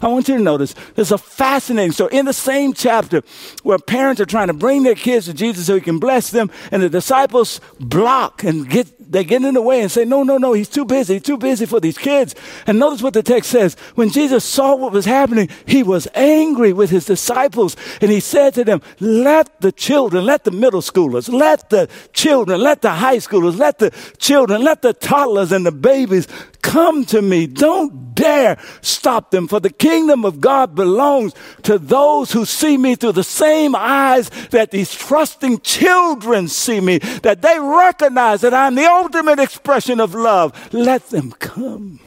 I 0.00 0.08
want 0.08 0.28
you 0.28 0.36
to 0.36 0.42
notice 0.42 0.74
there's 0.94 1.12
a 1.12 1.18
fascinating 1.18 1.92
story 1.92 2.16
in 2.16 2.26
the 2.26 2.32
same 2.32 2.72
chapter 2.72 3.22
where 3.62 3.78
parents 3.78 4.20
are 4.20 4.26
trying 4.26 4.48
to 4.48 4.52
bring 4.52 4.82
their 4.82 4.96
kids 4.96 5.26
to 5.26 5.34
Jesus 5.34 5.66
so 5.66 5.76
he 5.76 5.80
can 5.80 5.98
bless 5.98 6.30
them, 6.30 6.50
and 6.72 6.82
the 6.82 6.88
disciples 6.88 7.60
block 7.78 8.42
and 8.42 8.68
get 8.68 9.01
they 9.12 9.24
get 9.24 9.42
in 9.42 9.54
the 9.54 9.62
way 9.62 9.82
and 9.82 9.90
say, 9.90 10.04
No, 10.04 10.22
no, 10.22 10.38
no, 10.38 10.54
he's 10.54 10.68
too 10.68 10.84
busy, 10.84 11.14
he's 11.14 11.22
too 11.22 11.36
busy 11.36 11.66
for 11.66 11.80
these 11.80 11.98
kids. 11.98 12.34
And 12.66 12.78
notice 12.78 13.02
what 13.02 13.14
the 13.14 13.22
text 13.22 13.50
says. 13.50 13.76
When 13.94 14.08
Jesus 14.08 14.44
saw 14.44 14.74
what 14.74 14.92
was 14.92 15.04
happening, 15.04 15.50
he 15.66 15.82
was 15.82 16.08
angry 16.14 16.72
with 16.72 16.90
his 16.90 17.04
disciples, 17.04 17.76
and 18.00 18.10
he 18.10 18.20
said 18.20 18.54
to 18.54 18.64
them, 18.64 18.80
Let 19.00 19.60
the 19.60 19.70
children, 19.70 20.24
let 20.24 20.44
the 20.44 20.50
middle 20.50 20.80
schoolers, 20.80 21.30
let 21.32 21.68
the 21.68 21.88
children, 22.12 22.60
let 22.60 22.80
the 22.80 22.90
high 22.90 23.18
schoolers, 23.18 23.58
let 23.58 23.78
the 23.78 23.90
children, 24.18 24.62
let 24.62 24.82
the 24.82 24.94
toddlers 24.94 25.52
and 25.52 25.66
the 25.66 25.72
babies 25.72 26.26
Come 26.62 27.04
to 27.06 27.20
me. 27.20 27.46
Don't 27.46 28.14
dare 28.14 28.58
stop 28.80 29.30
them, 29.30 29.48
for 29.48 29.60
the 29.60 29.70
kingdom 29.70 30.24
of 30.24 30.40
God 30.40 30.74
belongs 30.74 31.34
to 31.62 31.78
those 31.78 32.32
who 32.32 32.44
see 32.44 32.78
me 32.78 32.94
through 32.94 33.12
the 33.12 33.24
same 33.24 33.74
eyes 33.74 34.30
that 34.50 34.70
these 34.70 34.94
trusting 34.94 35.60
children 35.60 36.48
see 36.48 36.80
me, 36.80 36.98
that 37.22 37.42
they 37.42 37.58
recognize 37.58 38.40
that 38.42 38.54
I'm 38.54 38.74
the 38.74 38.86
ultimate 38.86 39.38
expression 39.38 40.00
of 40.00 40.14
love. 40.14 40.72
Let 40.72 41.10
them 41.10 41.32
come. 41.32 42.00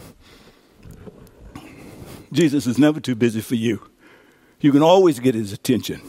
Jesus 2.31 2.67
is 2.67 2.77
never 2.77 2.99
too 2.99 3.15
busy 3.15 3.41
for 3.41 3.55
you. 3.55 3.81
You 4.59 4.71
can 4.71 4.81
always 4.81 5.19
get 5.19 5.35
his 5.35 5.53
attention. 5.53 6.01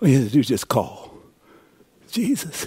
All 0.00 0.08
you 0.08 0.18
have 0.18 0.28
to 0.28 0.32
do 0.32 0.40
is 0.40 0.48
just 0.48 0.68
call 0.68 1.14
Jesus. 2.10 2.66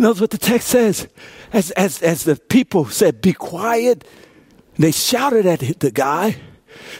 Notice 0.00 0.22
what 0.22 0.30
the 0.30 0.38
text 0.38 0.68
says. 0.68 1.08
As, 1.52 1.72
as, 1.72 2.02
as 2.02 2.24
the 2.24 2.36
people 2.36 2.86
said, 2.86 3.20
Be 3.20 3.34
quiet, 3.34 4.08
they 4.78 4.92
shouted 4.92 5.44
at 5.44 5.60
the 5.80 5.90
guy. 5.90 6.36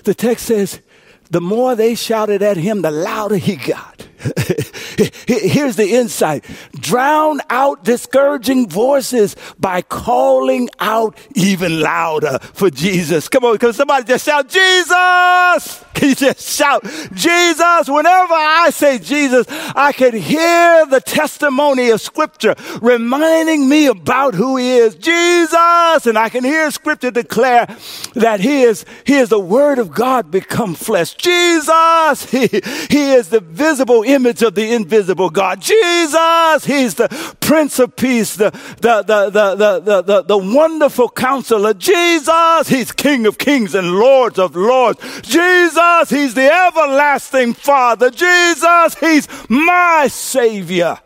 The 0.04 0.12
text 0.12 0.44
says, 0.44 0.82
the 1.30 1.40
more 1.40 1.74
they 1.74 1.94
shouted 1.94 2.42
at 2.42 2.58
him, 2.58 2.82
the 2.82 2.90
louder 2.90 3.36
he 3.36 3.56
got. 3.56 4.06
Here's 5.26 5.76
the 5.76 5.88
insight 5.90 6.44
drown 6.74 7.40
out 7.48 7.85
discouraging 7.85 8.68
voices 8.68 9.37
by 9.59 9.83
calling 9.83 10.68
out 10.78 11.16
even 11.35 11.80
louder 11.80 12.38
for 12.52 12.70
Jesus. 12.70 13.28
Come 13.28 13.44
on, 13.44 13.59
can 13.59 13.72
somebody 13.72 14.04
just 14.04 14.26
shout, 14.26 14.48
Jesus? 14.48 15.85
Can 16.00 16.09
you 16.09 16.14
just 16.14 16.56
shout, 16.56 16.83
Jesus? 17.12 17.88
Whenever 17.88 18.33
I 18.33 18.70
say 18.72 18.98
Jesus, 18.98 19.44
I 19.76 19.92
can 19.92 20.14
hear 20.14 20.87
the 20.87 21.00
testimony 21.00 21.90
of 21.90 22.00
Scripture 22.00 22.54
reminding 22.80 23.68
me 23.68 23.87
about 23.87 24.33
who 24.35 24.56
He 24.56 24.78
is. 24.78 24.94
Jesus! 24.94 26.06
And 26.06 26.16
I 26.16 26.30
can 26.30 26.42
hear 26.42 26.70
Scripture 26.70 27.11
declare 27.11 27.66
that 28.14 28.40
He 28.40 28.62
is, 28.62 28.87
He 29.04 29.16
is 29.16 29.28
the 29.28 29.38
Word 29.38 29.78
of 29.78 29.92
God 29.92 30.30
become 30.30 30.74
flesh. 30.74 31.14
Jesus! 31.14 32.30
He, 32.30 32.46
he 32.88 33.12
is 33.12 33.28
the 33.28 33.40
visible 33.40 34.02
image 34.12 34.42
of 34.42 34.55
the 34.55 34.73
invisible 34.73 35.31
God. 35.31 35.61
Jesus, 35.61 36.64
He's 36.64 36.94
the 36.94 37.09
Prince 37.40 37.79
of 37.79 37.96
Peace, 37.96 38.37
the, 38.37 38.51
the, 38.81 39.03
the, 39.03 39.31
the, 39.31 39.55
the, 39.55 39.81
the, 39.81 40.03
the, 40.03 40.23
the 40.23 40.38
wonderful 40.38 41.09
counselor. 41.09 41.75
Jesus, 41.75 42.68
He's 42.68 42.92
King 42.92 43.27
of 43.27 43.38
Kings 43.38 43.75
and 43.75 43.92
Lords 43.92 44.38
of 44.38 44.57
Lords. 44.57 45.01
Jesus, 45.23 46.11
He's 46.11 46.35
the 46.35 46.51
everlasting 46.51 47.55
Father. 47.55 48.11
Jesus, 48.11 48.94
He's 49.01 49.29
my 49.49 50.09
Savior, 50.09 50.99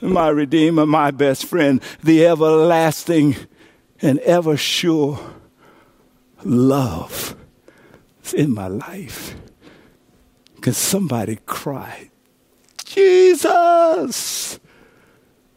my 0.00 0.28
Redeemer, 0.28 0.86
my 0.86 1.10
best 1.10 1.46
friend, 1.46 1.80
the 2.02 2.26
everlasting 2.26 3.36
and 4.02 4.18
ever 4.20 4.56
sure 4.56 5.18
love 6.44 7.34
in 8.34 8.52
my 8.52 8.68
life. 8.68 9.34
Can 10.66 10.72
somebody 10.72 11.38
cry, 11.46 12.10
Jesus? 12.84 14.58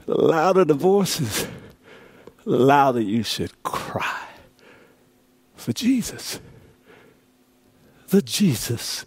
The 0.05 0.13
louder 0.13 0.63
the 0.63 0.75
voices, 0.75 1.47
the 2.45 2.51
louder 2.51 3.01
you 3.01 3.23
should 3.23 3.63
cry 3.63 4.27
for 5.55 5.73
Jesus. 5.73 6.39
The 8.09 8.21
Jesus 8.21 9.05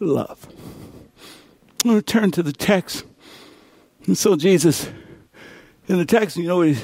love. 0.00 0.48
I'm 1.84 1.90
going 1.90 1.96
to 1.98 2.02
turn 2.02 2.32
to 2.32 2.42
the 2.42 2.52
text. 2.52 3.04
And 4.06 4.18
so 4.18 4.34
Jesus, 4.34 4.90
in 5.86 5.96
the 5.96 6.06
text, 6.06 6.36
you 6.36 6.48
know, 6.48 6.62
he, 6.62 6.76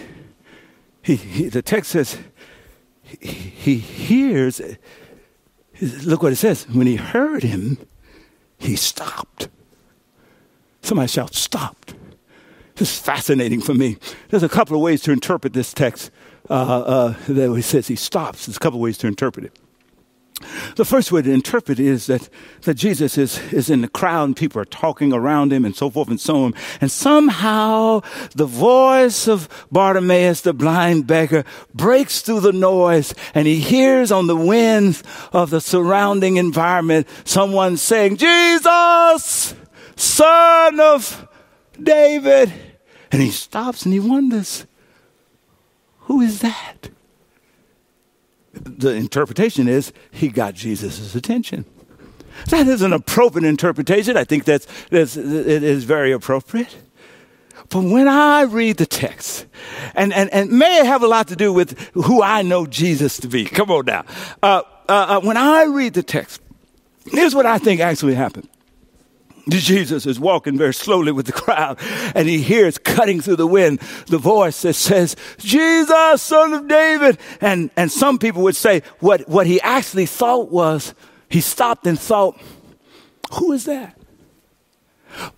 he, 1.02 1.16
he 1.16 1.48
the 1.48 1.62
text 1.62 1.90
says, 1.90 2.16
he, 3.02 3.26
he 3.26 3.78
hears, 3.78 4.60
look 6.04 6.22
what 6.22 6.32
it 6.32 6.36
says, 6.36 6.68
when 6.68 6.86
he 6.86 6.94
heard 6.94 7.42
him, 7.42 7.76
he 8.60 8.76
stopped. 8.76 9.48
Somebody 10.82 11.08
shout, 11.08 11.34
stopped. 11.34 11.94
This 12.76 12.92
is 12.92 12.98
fascinating 12.98 13.60
for 13.60 13.74
me. 13.74 13.98
There's 14.28 14.42
a 14.42 14.48
couple 14.48 14.76
of 14.76 14.82
ways 14.82 15.02
to 15.02 15.12
interpret 15.12 15.52
this 15.52 15.74
text. 15.74 16.10
Uh, 16.48 16.52
uh, 16.52 17.14
that 17.28 17.54
he 17.54 17.62
says 17.62 17.86
he 17.86 17.94
stops. 17.94 18.46
There's 18.46 18.56
a 18.56 18.60
couple 18.60 18.78
of 18.78 18.82
ways 18.82 18.98
to 18.98 19.06
interpret 19.06 19.44
it. 19.44 19.56
The 20.76 20.84
first 20.86 21.12
way 21.12 21.20
to 21.20 21.30
interpret 21.30 21.78
is 21.78 22.06
that, 22.06 22.28
that 22.62 22.74
Jesus 22.74 23.18
is, 23.18 23.38
is 23.52 23.68
in 23.68 23.82
the 23.82 23.88
crowd 23.88 24.24
and 24.24 24.36
people 24.36 24.60
are 24.60 24.66
talking 24.66 25.12
around 25.12 25.52
him 25.52 25.64
and 25.64 25.76
so 25.76 25.90
forth 25.90 26.08
and 26.08 26.20
so 26.20 26.44
on. 26.44 26.54
And 26.80 26.90
somehow 26.90 28.00
the 28.34 28.46
voice 28.46 29.28
of 29.28 29.48
Bartimaeus, 29.70 30.40
the 30.40 30.54
blind 30.54 31.06
beggar, 31.06 31.44
breaks 31.74 32.22
through 32.22 32.40
the 32.40 32.52
noise 32.52 33.14
and 33.34 33.46
he 33.46 33.60
hears 33.60 34.10
on 34.10 34.28
the 34.28 34.36
winds 34.36 35.02
of 35.32 35.50
the 35.50 35.60
surrounding 35.60 36.36
environment 36.36 37.06
someone 37.24 37.76
saying, 37.76 38.16
Jesus, 38.16 39.54
son 39.96 40.80
of 40.80 41.28
David. 41.80 42.52
And 43.12 43.20
he 43.20 43.30
stops 43.30 43.84
and 43.84 43.92
he 43.92 44.00
wonders, 44.00 44.66
who 46.00 46.20
is 46.20 46.40
that? 46.40 46.90
The 48.64 48.90
interpretation 48.90 49.68
is 49.68 49.92
he 50.10 50.28
got 50.28 50.54
Jesus' 50.54 51.14
attention. 51.14 51.64
That 52.48 52.66
is 52.66 52.82
an 52.82 52.92
appropriate 52.92 53.46
interpretation. 53.46 54.16
I 54.16 54.24
think 54.24 54.44
that's, 54.44 54.66
that's 54.90 55.16
it 55.16 55.62
is 55.62 55.84
very 55.84 56.12
appropriate. 56.12 56.76
But 57.68 57.82
when 57.84 58.08
I 58.08 58.42
read 58.42 58.78
the 58.78 58.86
text, 58.86 59.46
and, 59.94 60.12
and, 60.12 60.30
and 60.32 60.50
may 60.50 60.78
it 60.78 60.86
have 60.86 61.02
a 61.02 61.06
lot 61.06 61.28
to 61.28 61.36
do 61.36 61.52
with 61.52 61.78
who 61.94 62.22
I 62.22 62.42
know 62.42 62.66
Jesus 62.66 63.18
to 63.18 63.28
be. 63.28 63.44
Come 63.44 63.70
on 63.70 63.84
now. 63.86 64.04
Uh, 64.42 64.62
uh, 64.88 64.92
uh, 64.92 65.20
when 65.20 65.36
I 65.36 65.64
read 65.64 65.94
the 65.94 66.02
text, 66.02 66.40
here's 67.06 67.34
what 67.34 67.46
I 67.46 67.58
think 67.58 67.80
actually 67.80 68.14
happened. 68.14 68.48
Jesus 69.58 70.06
is 70.06 70.20
walking 70.20 70.56
very 70.56 70.74
slowly 70.74 71.12
with 71.12 71.26
the 71.26 71.32
crowd, 71.32 71.78
and 72.14 72.28
he 72.28 72.42
hears 72.42 72.78
cutting 72.78 73.20
through 73.20 73.36
the 73.36 73.46
wind 73.46 73.80
the 74.06 74.18
voice 74.18 74.62
that 74.62 74.74
says, 74.74 75.16
Jesus, 75.38 76.22
son 76.22 76.52
of 76.52 76.68
David. 76.68 77.18
And, 77.40 77.70
and 77.76 77.90
some 77.90 78.18
people 78.18 78.42
would 78.42 78.56
say 78.56 78.82
what, 79.00 79.28
what 79.28 79.46
he 79.46 79.60
actually 79.60 80.06
thought 80.06 80.50
was, 80.50 80.94
he 81.28 81.40
stopped 81.40 81.86
and 81.86 81.98
thought, 81.98 82.40
who 83.34 83.52
is 83.52 83.64
that? 83.64 83.96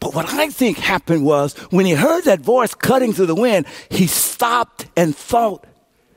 But 0.01 0.14
what 0.14 0.29
I 0.33 0.48
think 0.48 0.79
happened 0.79 1.25
was 1.25 1.55
when 1.70 1.87
he 1.87 1.92
heard 1.92 2.25
that 2.25 2.40
voice 2.40 2.75
cutting 2.75 3.12
through 3.12 3.27
the 3.27 3.35
wind, 3.35 3.66
he 3.90 4.07
stopped 4.07 4.87
and 4.96 5.16
thought, 5.16 5.64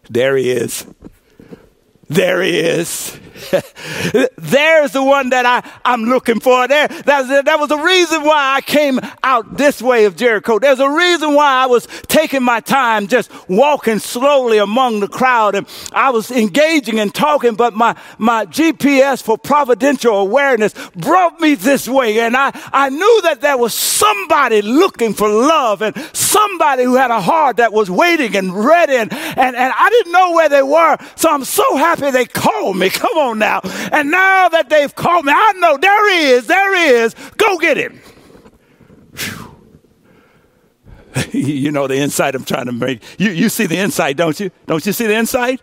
there 0.09 0.35
he 0.35 0.51
is. 0.51 0.85
There 2.07 2.41
he 2.43 2.59
is. 2.59 3.19
There's 4.37 4.91
the 4.91 5.03
one 5.03 5.29
that 5.29 5.45
I, 5.45 5.69
I'm 5.83 6.03
looking 6.03 6.39
for. 6.39 6.67
There, 6.67 6.87
that, 6.87 7.45
that 7.45 7.59
was 7.59 7.69
the 7.69 7.77
reason 7.77 8.23
why 8.23 8.55
I 8.55 8.61
came 8.61 8.99
out 9.23 9.57
this 9.57 9.81
way 9.81 10.05
of 10.05 10.15
Jericho. 10.15 10.59
There's 10.59 10.79
a 10.79 10.89
reason 10.89 11.33
why 11.33 11.63
I 11.63 11.65
was 11.65 11.87
taking 12.07 12.43
my 12.43 12.59
time 12.59 13.07
just 13.07 13.31
walking 13.49 13.99
slowly 13.99 14.57
among 14.57 14.99
the 14.99 15.07
crowd 15.07 15.55
and 15.55 15.67
I 15.91 16.11
was 16.11 16.31
engaging 16.31 16.99
and 16.99 17.13
talking, 17.13 17.55
but 17.55 17.73
my, 17.73 17.95
my 18.17 18.45
GPS 18.45 19.21
for 19.21 19.37
providential 19.37 20.15
awareness 20.15 20.73
brought 20.95 21.39
me 21.41 21.55
this 21.55 21.87
way. 21.87 22.19
And 22.19 22.37
I, 22.37 22.51
I 22.71 22.89
knew 22.89 23.21
that 23.23 23.41
there 23.41 23.57
was 23.57 23.73
somebody 23.73 24.61
looking 24.61 25.13
for 25.13 25.27
love 25.27 25.81
and 25.81 25.95
somebody 26.13 26.83
who 26.83 26.95
had 26.95 27.11
a 27.11 27.21
heart 27.21 27.57
that 27.57 27.73
was 27.73 27.89
waiting 27.89 28.35
and 28.35 28.53
ready. 28.53 28.95
And, 28.95 29.11
and, 29.11 29.55
and 29.55 29.73
I 29.77 29.89
didn't 29.89 30.11
know 30.11 30.31
where 30.31 30.49
they 30.49 30.63
were. 30.63 30.97
So 31.15 31.29
I'm 31.29 31.43
so 31.43 31.75
happy 31.75 31.94
they 31.99 32.25
called 32.25 32.77
me. 32.77 32.89
Come 32.89 33.17
on 33.17 33.39
now. 33.39 33.61
And 33.91 34.11
now 34.11 34.49
that 34.49 34.69
they've 34.69 34.93
called 34.93 35.25
me, 35.25 35.33
I 35.35 35.53
know 35.57 35.77
there 35.77 36.11
he 36.11 36.27
is, 36.27 36.47
there 36.47 36.75
he 36.75 36.85
is. 37.03 37.15
Go 37.37 37.57
get 37.57 37.77
him. 37.77 37.99
you 41.31 41.71
know 41.71 41.87
the 41.87 41.97
insight 41.97 42.35
I'm 42.35 42.45
trying 42.45 42.65
to 42.65 42.71
make. 42.71 43.01
You, 43.17 43.31
you 43.31 43.49
see 43.49 43.65
the 43.65 43.77
insight, 43.77 44.17
don't 44.17 44.39
you? 44.39 44.51
Don't 44.65 44.85
you 44.85 44.93
see 44.93 45.07
the 45.07 45.15
insight? 45.15 45.61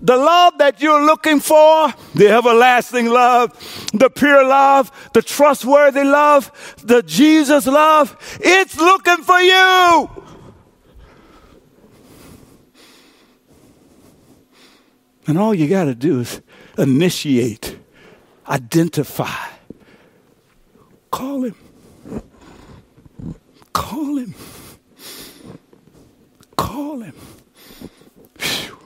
The 0.00 0.16
love 0.16 0.58
that 0.58 0.82
you're 0.82 1.04
looking 1.04 1.40
for, 1.40 1.92
the 2.14 2.28
everlasting 2.28 3.06
love, 3.06 3.52
the 3.94 4.10
pure 4.10 4.44
love, 4.44 4.90
the 5.12 5.22
trustworthy 5.22 6.04
love, 6.04 6.50
the 6.84 7.02
Jesus 7.02 7.66
love, 7.66 8.16
it's 8.40 8.76
looking 8.76 9.18
for 9.18 9.40
you. 9.40 10.21
And 15.26 15.38
all 15.38 15.54
you 15.54 15.68
got 15.68 15.84
to 15.84 15.94
do 15.94 16.20
is 16.20 16.40
initiate, 16.76 17.78
identify, 18.48 19.48
call 21.10 21.44
him. 21.44 21.54
Call 23.72 24.16
him. 24.16 24.34
Call 26.56 27.00
him. 27.00 27.14
Whew. 28.38 28.78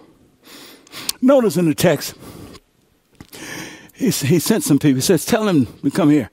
Notice 1.21 1.57
in 1.57 1.67
the 1.67 1.75
text, 1.75 2.15
he, 3.95 4.11
he 4.11 4.39
sent 4.39 4.63
some 4.63 4.79
people. 4.79 4.97
He 4.97 5.01
says, 5.01 5.25
Tell 5.25 5.49
him 5.49 5.67
to 5.83 5.91
come 5.91 6.11
here. 6.11 6.31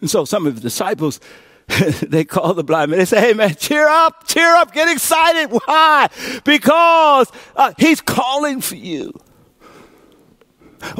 And 0.00 0.10
so 0.10 0.24
some 0.24 0.46
of 0.46 0.54
the 0.54 0.60
disciples, 0.60 1.18
they 2.02 2.24
call 2.24 2.54
the 2.54 2.64
blind 2.64 2.90
man. 2.90 2.98
They 2.98 3.04
say, 3.04 3.20
hey 3.20 3.32
man, 3.32 3.54
cheer 3.54 3.88
up, 3.88 4.26
cheer 4.26 4.54
up, 4.54 4.72
get 4.72 4.88
excited. 4.88 5.50
Why? 5.50 6.08
Because 6.44 7.32
uh, 7.56 7.72
he's 7.78 8.00
calling 8.00 8.60
for 8.60 8.76
you. 8.76 9.12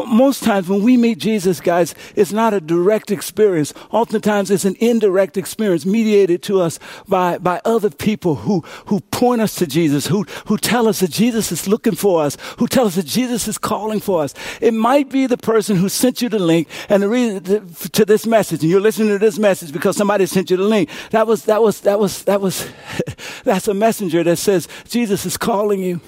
Most 0.07 0.43
times 0.43 0.69
when 0.69 0.83
we 0.83 0.97
meet 0.97 1.19
Jesus, 1.19 1.61
guys, 1.61 1.95
it's 2.17 2.33
not 2.33 2.55
a 2.55 2.61
direct 2.61 3.11
experience. 3.11 3.73
Oftentimes 3.91 4.51
it's 4.51 4.65
an 4.65 4.77
indirect 4.81 5.37
experience 5.37 5.87
mediated 5.87 6.43
to 6.45 6.61
us 6.61 6.79
by, 7.09 7.39
by 7.39 7.61
other 7.65 7.91
people 7.91 8.37
who, 8.37 8.61
who 8.87 9.01
point 9.01 9.41
us 9.41 9.55
to 9.57 9.67
Jesus, 9.67 10.07
who, 10.07 10.25
who 10.47 10.57
tell 10.57 10.89
us 10.89 11.01
that 11.01 11.11
Jesus 11.11 11.53
is 11.53 11.69
looking 11.69 11.95
for 11.95 12.23
us, 12.23 12.37
who 12.59 12.67
tell 12.67 12.87
us 12.87 12.97
that 12.97 13.07
Jesus 13.07 13.49
is 13.49 13.59
calling 13.59 14.01
for 14.01 14.23
us. 14.23 14.35
It 14.61 14.75
might 14.75 15.11
be 15.11 15.27
the 15.27 15.39
person 15.39 15.77
who 15.77 15.89
sent 15.89 16.23
you 16.23 16.29
the 16.29 16.39
link 16.39 16.69
and 16.89 17.03
the 17.03 17.09
reason 17.09 17.45
to, 17.45 17.91
to 17.91 18.05
this 18.05 18.27
message, 18.27 18.63
and 18.63 18.71
you're 18.71 18.81
listening 18.81 19.09
to 19.09 19.19
this 19.19 19.39
message 19.39 19.73
because 19.73 19.97
somebody 19.97 20.27
sent 20.27 20.51
you 20.51 20.57
the 20.57 20.65
link. 20.65 20.89
That 21.11 21.27
was, 21.27 21.45
that 21.45 21.63
was, 21.63 21.81
that 21.81 21.99
was, 21.99 22.25
that 22.25 22.41
was, 22.41 22.69
that's 23.45 23.69
a 23.69 23.75
messenger 23.75 24.23
that 24.23 24.37
says 24.37 24.69
Jesus 24.89 25.27
is 25.27 25.37
calling 25.37 25.81
you. 25.81 26.01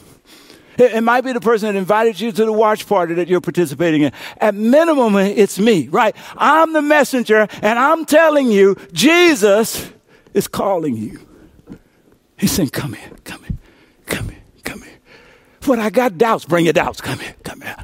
It, 0.79 1.03
might 1.03 1.23
be 1.23 1.33
the 1.33 1.41
person 1.41 1.73
that 1.73 1.79
invited 1.79 2.21
you 2.21 2.33
to 2.33 2.45
the 2.45 2.53
watch 2.53 2.87
party 2.87 3.15
that 3.15 3.29
you're 3.29 3.41
participating 3.41 4.03
in. 4.03 4.13
At 4.39 4.55
minimum, 4.55 5.17
it's 5.17 5.59
me, 5.59 5.89
right? 5.89 6.15
I'm 6.37 6.73
the 6.73 6.83
messenger 6.83 7.49
and 7.63 7.79
I'm 7.79 8.05
telling 8.05 8.51
you, 8.51 8.77
Jesus 8.93 9.91
is 10.35 10.47
calling 10.49 10.97
you. 10.97 11.21
He's 12.37 12.53
saying, 12.53 12.71
come 12.71 12.93
here, 12.93 13.11
come 13.25 13.43
here, 13.45 13.57
come 14.07 14.29
here, 14.29 14.43
come 14.65 14.83
here. 14.83 14.99
But 15.67 15.79
I 15.79 15.89
got 15.89 16.19
doubts, 16.19 16.45
bring 16.45 16.67
your 16.67 16.75
doubts, 16.75 17.01
come 17.01 17.19
here, 17.19 17.35
come 17.43 17.63
here. 17.63 17.77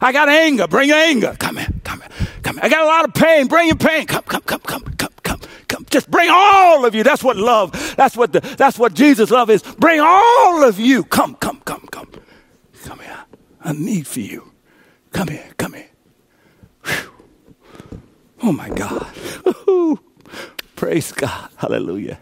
I 0.00 0.12
got 0.12 0.28
anger, 0.28 0.66
bring 0.66 0.88
your 0.90 0.98
anger, 0.98 1.34
come 1.38 1.56
here, 1.56 1.68
come 1.82 2.00
here, 2.00 2.28
come 2.42 2.56
here. 2.56 2.64
I 2.64 2.68
got 2.68 2.82
a 2.82 2.86
lot 2.86 3.04
of 3.06 3.14
pain, 3.14 3.46
bring 3.46 3.68
your 3.68 3.76
pain, 3.76 4.06
come, 4.06 4.22
come, 4.24 4.42
come, 4.42 4.60
come, 4.60 4.82
come, 4.82 5.12
come, 5.22 5.40
come. 5.68 5.86
Just 5.90 6.10
bring 6.10 6.28
all 6.30 6.84
of 6.84 6.94
you. 6.94 7.02
That's 7.02 7.24
what 7.24 7.36
love, 7.36 7.94
that's 7.96 8.16
what 8.16 8.32
the, 8.32 8.40
that's 8.40 8.78
what 8.78 8.92
Jesus 8.92 9.30
love 9.30 9.48
is. 9.48 9.62
Bring 9.62 10.00
all 10.00 10.62
of 10.62 10.78
you. 10.78 11.04
Come, 11.04 11.34
come, 11.36 11.60
come, 11.64 11.86
come. 11.90 12.08
Come 12.84 12.98
here. 12.98 13.24
I 13.62 13.72
need 13.72 14.06
for 14.06 14.20
you. 14.20 14.52
Come 15.10 15.28
here. 15.28 15.46
Come 15.56 15.72
here. 15.72 15.88
Whew. 16.84 17.10
Oh 18.42 18.52
my 18.52 18.68
God. 18.68 19.06
Praise 20.76 21.10
God. 21.10 21.48
Hallelujah. 21.56 22.18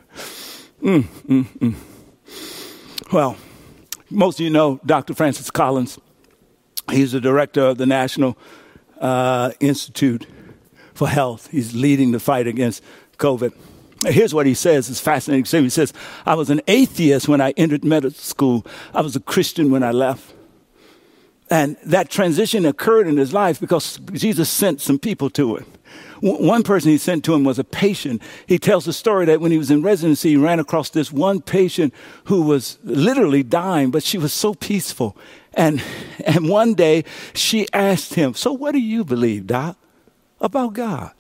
Mm, 0.81 1.03
mm, 1.03 1.45
mm. 1.59 1.75
Well, 3.13 3.37
most 4.09 4.39
of 4.39 4.45
you 4.45 4.51
know 4.51 4.79
Dr. 4.87 5.15
Francis 5.15 5.51
Collins. 5.51 5.99
He's 6.93 7.11
the 7.11 7.21
director 7.21 7.63
of 7.63 7.79
the 7.79 7.87
National 7.87 8.39
uh, 9.01 9.51
Institute 9.59 10.29
for 10.95 11.09
Health. 11.09 11.49
He's 11.51 11.75
leading 11.75 12.13
the 12.13 12.21
fight 12.21 12.47
against 12.47 12.85
COVID. 13.19 13.53
Here's 14.07 14.33
what 14.33 14.47
he 14.47 14.55
says. 14.55 14.89
It's 14.89 15.01
fascinating. 15.01 15.45
He 15.65 15.71
says, 15.71 15.93
I 16.25 16.35
was 16.35 16.51
an 16.51 16.61
atheist 16.69 17.27
when 17.29 17.41
I 17.41 17.51
entered 17.57 17.85
medical 17.85 18.11
school. 18.13 18.65
I 18.95 19.01
was 19.01 19.17
a 19.17 19.21
Christian 19.21 19.73
when 19.73 19.83
I 19.83 19.91
left. 19.91 20.32
And 21.53 21.77
that 21.85 22.09
transition 22.09 22.65
occurred 22.65 23.07
in 23.07 23.19
his 23.19 23.35
life 23.35 23.61
because 23.61 23.99
Jesus 24.15 24.49
sent 24.49 24.81
some 24.81 24.99
people 24.99 25.29
to 25.29 25.57
him. 25.57 25.67
One 26.23 26.63
person 26.63 26.91
he 26.91 26.97
sent 26.97 27.27
to 27.27 27.35
him 27.35 27.45
was 27.45 27.59
a 27.59 27.65
patient. 27.65 28.23
He 28.47 28.59
tells 28.59 28.87
the 28.87 28.95
story 28.95 29.27
that 29.27 29.39
when 29.43 29.53
he 29.53 29.59
was 29.59 29.71
in 29.71 29.83
residency, 29.83 30.31
he 30.31 30.37
ran 30.39 30.61
across 30.61 30.89
this 30.89 31.13
one 31.13 31.43
patient 31.43 31.93
who 32.25 32.41
was 32.41 32.79
literally 32.83 33.43
dying, 33.43 33.91
but 33.91 34.03
she 34.03 34.17
was 34.17 34.33
so 34.33 34.55
peaceful. 34.55 35.15
And, 35.53 35.83
and 36.25 36.49
one 36.49 36.73
day 36.73 37.05
she 37.35 37.67
asked 37.75 38.15
him, 38.15 38.33
So 38.33 38.51
what 38.51 38.73
do 38.73 38.81
you 38.81 39.05
believe, 39.05 39.47
Doc, 39.47 39.77
about 40.41 40.73
God? 40.73 41.13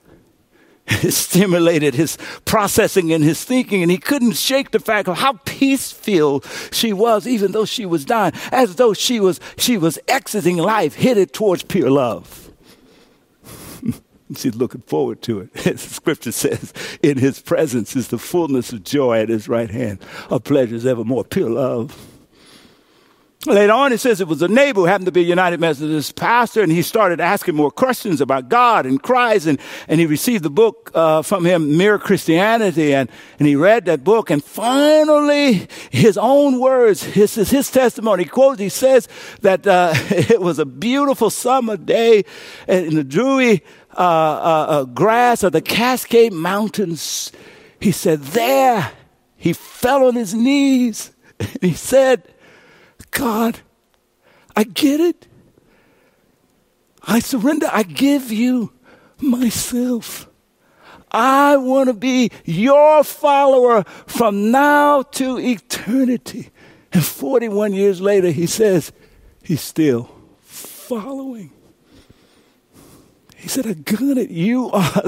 Stimulated 1.08 1.94
his 1.94 2.18
processing 2.44 3.12
and 3.12 3.22
his 3.22 3.44
thinking, 3.44 3.82
and 3.82 3.90
he 3.90 3.98
couldn't 3.98 4.32
shake 4.32 4.72
the 4.72 4.80
fact 4.80 5.08
of 5.08 5.18
how 5.18 5.34
peaceful 5.44 6.40
she 6.72 6.92
was, 6.92 7.26
even 7.26 7.52
though 7.52 7.64
she 7.64 7.86
was 7.86 8.04
dying, 8.04 8.32
as 8.50 8.76
though 8.76 8.92
she 8.92 9.20
was 9.20 9.40
she 9.56 9.78
was 9.78 9.98
exiting 10.08 10.56
life, 10.56 10.94
headed 10.94 11.32
towards 11.32 11.62
pure 11.62 11.90
love. 11.90 12.50
She's 14.36 14.56
looking 14.56 14.80
forward 14.82 15.22
to 15.22 15.40
it. 15.40 15.50
As 15.66 15.86
the 15.86 15.94
scripture 15.94 16.32
says, 16.32 16.72
in 17.02 17.18
his 17.18 17.40
presence 17.40 17.94
is 17.94 18.08
the 18.08 18.18
fullness 18.18 18.72
of 18.72 18.82
joy 18.82 19.20
at 19.20 19.28
his 19.28 19.48
right 19.48 19.70
hand, 19.70 20.00
of 20.30 20.44
pleasures 20.44 20.86
evermore, 20.86 21.24
pure 21.24 21.50
love. 21.50 22.11
Later 23.44 23.72
on, 23.72 23.92
it 23.92 23.98
says 23.98 24.20
it 24.20 24.28
was 24.28 24.40
a 24.40 24.46
neighbor 24.46 24.82
who 24.82 24.86
happened 24.86 25.06
to 25.06 25.12
be 25.12 25.22
a 25.22 25.24
United 25.24 25.58
Methodist 25.58 26.14
pastor, 26.14 26.62
and 26.62 26.70
he 26.70 26.80
started 26.80 27.20
asking 27.20 27.56
more 27.56 27.72
questions 27.72 28.20
about 28.20 28.48
God 28.48 28.86
and 28.86 29.02
Christ, 29.02 29.48
and, 29.48 29.58
and 29.88 29.98
he 29.98 30.06
received 30.06 30.44
the 30.44 30.50
book 30.50 30.92
uh, 30.94 31.22
from 31.22 31.44
him, 31.44 31.76
Mere 31.76 31.98
Christianity, 31.98 32.94
and, 32.94 33.10
and 33.40 33.48
he 33.48 33.56
read 33.56 33.86
that 33.86 34.04
book, 34.04 34.30
and 34.30 34.44
finally, 34.44 35.66
his 35.90 36.16
own 36.16 36.60
words, 36.60 37.02
his, 37.02 37.34
his, 37.34 37.50
his 37.50 37.68
testimony, 37.68 38.22
he 38.22 38.28
quotes, 38.28 38.60
he 38.60 38.68
says 38.68 39.08
that 39.40 39.66
uh, 39.66 39.92
it 40.10 40.40
was 40.40 40.60
a 40.60 40.66
beautiful 40.66 41.28
summer 41.28 41.76
day 41.76 42.24
in 42.68 42.94
the 42.94 43.02
dewy 43.02 43.64
uh, 43.96 44.00
uh, 44.00 44.66
uh, 44.68 44.84
grass 44.84 45.42
of 45.42 45.50
the 45.50 45.60
Cascade 45.60 46.32
Mountains. 46.32 47.32
He 47.80 47.90
said, 47.90 48.22
there, 48.22 48.92
he 49.36 49.52
fell 49.52 50.06
on 50.06 50.14
his 50.14 50.32
knees, 50.32 51.10
and 51.40 51.50
he 51.60 51.74
said, 51.74 52.31
God, 53.12 53.60
I 54.56 54.64
get 54.64 55.00
it. 55.00 55.28
I 57.04 57.20
surrender. 57.20 57.68
I 57.70 57.84
give 57.84 58.32
you 58.32 58.72
myself. 59.20 60.28
I 61.10 61.56
want 61.58 61.88
to 61.88 61.94
be 61.94 62.30
your 62.44 63.04
follower 63.04 63.84
from 64.06 64.50
now 64.50 65.02
to 65.02 65.38
eternity. 65.38 66.50
And 66.92 67.04
41 67.04 67.74
years 67.74 68.00
later, 68.00 68.30
he 68.30 68.46
says 68.46 68.92
he's 69.42 69.60
still 69.60 70.10
following. 70.40 71.52
He 73.42 73.48
said, 73.48 73.66
I 73.66 73.72
got 73.72 74.18
it. 74.18 74.30
You 74.30 74.70
are 74.70 75.02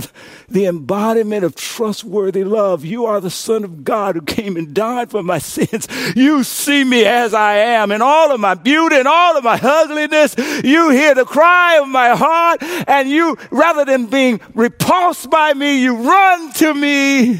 the 0.49 0.67
embodiment 0.67 1.45
of 1.45 1.55
trustworthy 1.55 2.43
love. 2.43 2.85
You 2.85 3.07
are 3.07 3.21
the 3.21 3.31
Son 3.31 3.63
of 3.63 3.85
God 3.85 4.17
who 4.17 4.23
came 4.23 4.57
and 4.57 4.75
died 4.75 5.13
for 5.13 5.23
my 5.23 5.39
sins. 5.39 5.87
You 6.17 6.43
see 6.43 6.83
me 6.83 7.05
as 7.05 7.33
I 7.33 7.59
am 7.59 7.93
in 7.93 8.03
all 8.03 8.33
of 8.33 8.41
my 8.41 8.55
beauty 8.55 8.97
and 8.97 9.07
all 9.07 9.37
of 9.37 9.45
my 9.45 9.61
ugliness. 9.63 10.35
You 10.65 10.91
hear 10.91 11.15
the 11.15 11.25
cry 11.25 11.79
of 11.79 11.87
my 11.87 12.17
heart, 12.17 12.61
and 12.89 13.09
you, 13.09 13.39
rather 13.53 13.85
than 13.85 14.07
being 14.07 14.41
repulsed 14.53 15.31
by 15.31 15.55
me, 15.55 15.81
you 15.81 15.95
run 15.95 16.53
to 16.55 16.75
me. 16.75 17.39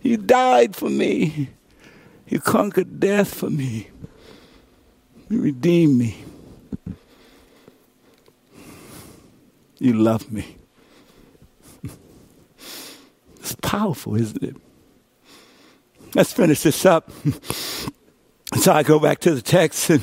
You 0.00 0.16
died 0.16 0.76
for 0.76 0.88
me. 0.88 1.48
You 2.28 2.38
conquered 2.38 3.00
death 3.00 3.34
for 3.34 3.50
me. 3.50 3.88
You 5.28 5.42
redeemed 5.42 5.98
me. 5.98 6.24
You 9.78 9.94
love 9.94 10.30
me. 10.32 10.56
It's 13.40 13.56
powerful, 13.62 14.14
isn't 14.16 14.42
it? 14.42 14.56
Let's 16.14 16.34
finish 16.34 16.62
this 16.62 16.84
up. 16.84 17.10
so 18.60 18.72
I 18.72 18.82
go 18.82 18.98
back 18.98 19.20
to 19.20 19.34
the 19.34 19.40
text 19.40 19.88
and 19.88 20.02